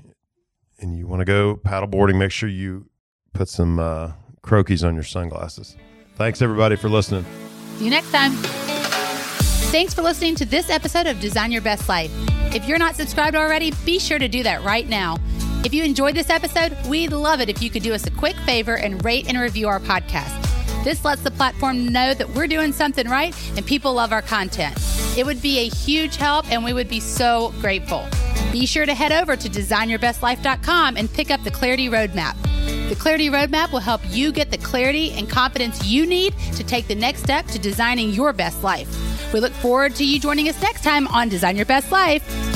and 0.78 0.96
you 0.96 1.06
want 1.06 1.20
to 1.20 1.24
go 1.24 1.56
paddleboarding, 1.56 2.16
make 2.16 2.30
sure 2.30 2.48
you 2.48 2.88
put 3.32 3.48
some 3.48 3.78
uh, 3.78 4.12
Croakies 4.42 4.86
on 4.86 4.94
your 4.94 5.04
sunglasses. 5.04 5.76
Thanks, 6.14 6.42
everybody, 6.42 6.76
for 6.76 6.88
listening. 6.88 7.24
See 7.76 7.84
you 7.84 7.90
next 7.90 8.12
time. 8.12 8.32
Thanks 9.70 9.94
for 9.94 10.02
listening 10.02 10.34
to 10.36 10.44
this 10.44 10.68
episode 10.68 11.06
of 11.06 11.18
Design 11.20 11.50
Your 11.52 11.62
Best 11.62 11.88
Life. 11.88 12.12
If 12.52 12.66
you're 12.66 12.78
not 12.78 12.96
subscribed 12.96 13.36
already, 13.36 13.72
be 13.84 13.98
sure 14.00 14.18
to 14.18 14.26
do 14.26 14.42
that 14.42 14.64
right 14.64 14.88
now. 14.88 15.18
If 15.64 15.72
you 15.72 15.84
enjoyed 15.84 16.16
this 16.16 16.30
episode, 16.30 16.76
we'd 16.88 17.12
love 17.12 17.40
it 17.40 17.48
if 17.48 17.62
you 17.62 17.70
could 17.70 17.82
do 17.82 17.94
us 17.94 18.06
a 18.06 18.10
quick 18.10 18.34
favor 18.38 18.76
and 18.76 19.04
rate 19.04 19.28
and 19.28 19.38
review 19.38 19.68
our 19.68 19.78
podcast. 19.78 20.36
This 20.82 21.04
lets 21.04 21.22
the 21.22 21.30
platform 21.30 21.86
know 21.86 22.12
that 22.14 22.28
we're 22.30 22.46
doing 22.48 22.72
something 22.72 23.08
right 23.08 23.36
and 23.56 23.64
people 23.64 23.92
love 23.94 24.12
our 24.12 24.22
content. 24.22 24.76
It 25.16 25.26
would 25.26 25.40
be 25.42 25.58
a 25.58 25.68
huge 25.68 26.16
help 26.16 26.50
and 26.50 26.64
we 26.64 26.72
would 26.72 26.88
be 26.88 26.98
so 26.98 27.52
grateful. 27.60 28.08
Be 28.50 28.66
sure 28.66 28.86
to 28.86 28.94
head 28.94 29.12
over 29.12 29.36
to 29.36 29.48
designyourbestlife.com 29.48 30.96
and 30.96 31.12
pick 31.12 31.30
up 31.30 31.44
the 31.44 31.50
Clarity 31.52 31.88
Roadmap. 31.88 32.34
The 32.88 32.96
Clarity 32.96 33.28
Roadmap 33.28 33.70
will 33.70 33.78
help 33.78 34.00
you 34.08 34.32
get 34.32 34.50
the 34.50 34.58
clarity 34.58 35.12
and 35.12 35.30
confidence 35.30 35.86
you 35.86 36.04
need 36.04 36.34
to 36.56 36.64
take 36.64 36.88
the 36.88 36.94
next 36.96 37.22
step 37.22 37.46
to 37.48 37.58
designing 37.60 38.10
your 38.10 38.32
best 38.32 38.64
life. 38.64 38.88
We 39.32 39.40
look 39.40 39.52
forward 39.52 39.94
to 39.96 40.04
you 40.04 40.18
joining 40.18 40.48
us 40.48 40.60
next 40.62 40.82
time 40.82 41.06
on 41.08 41.28
Design 41.28 41.56
Your 41.56 41.66
Best 41.66 41.92
Life. 41.92 42.49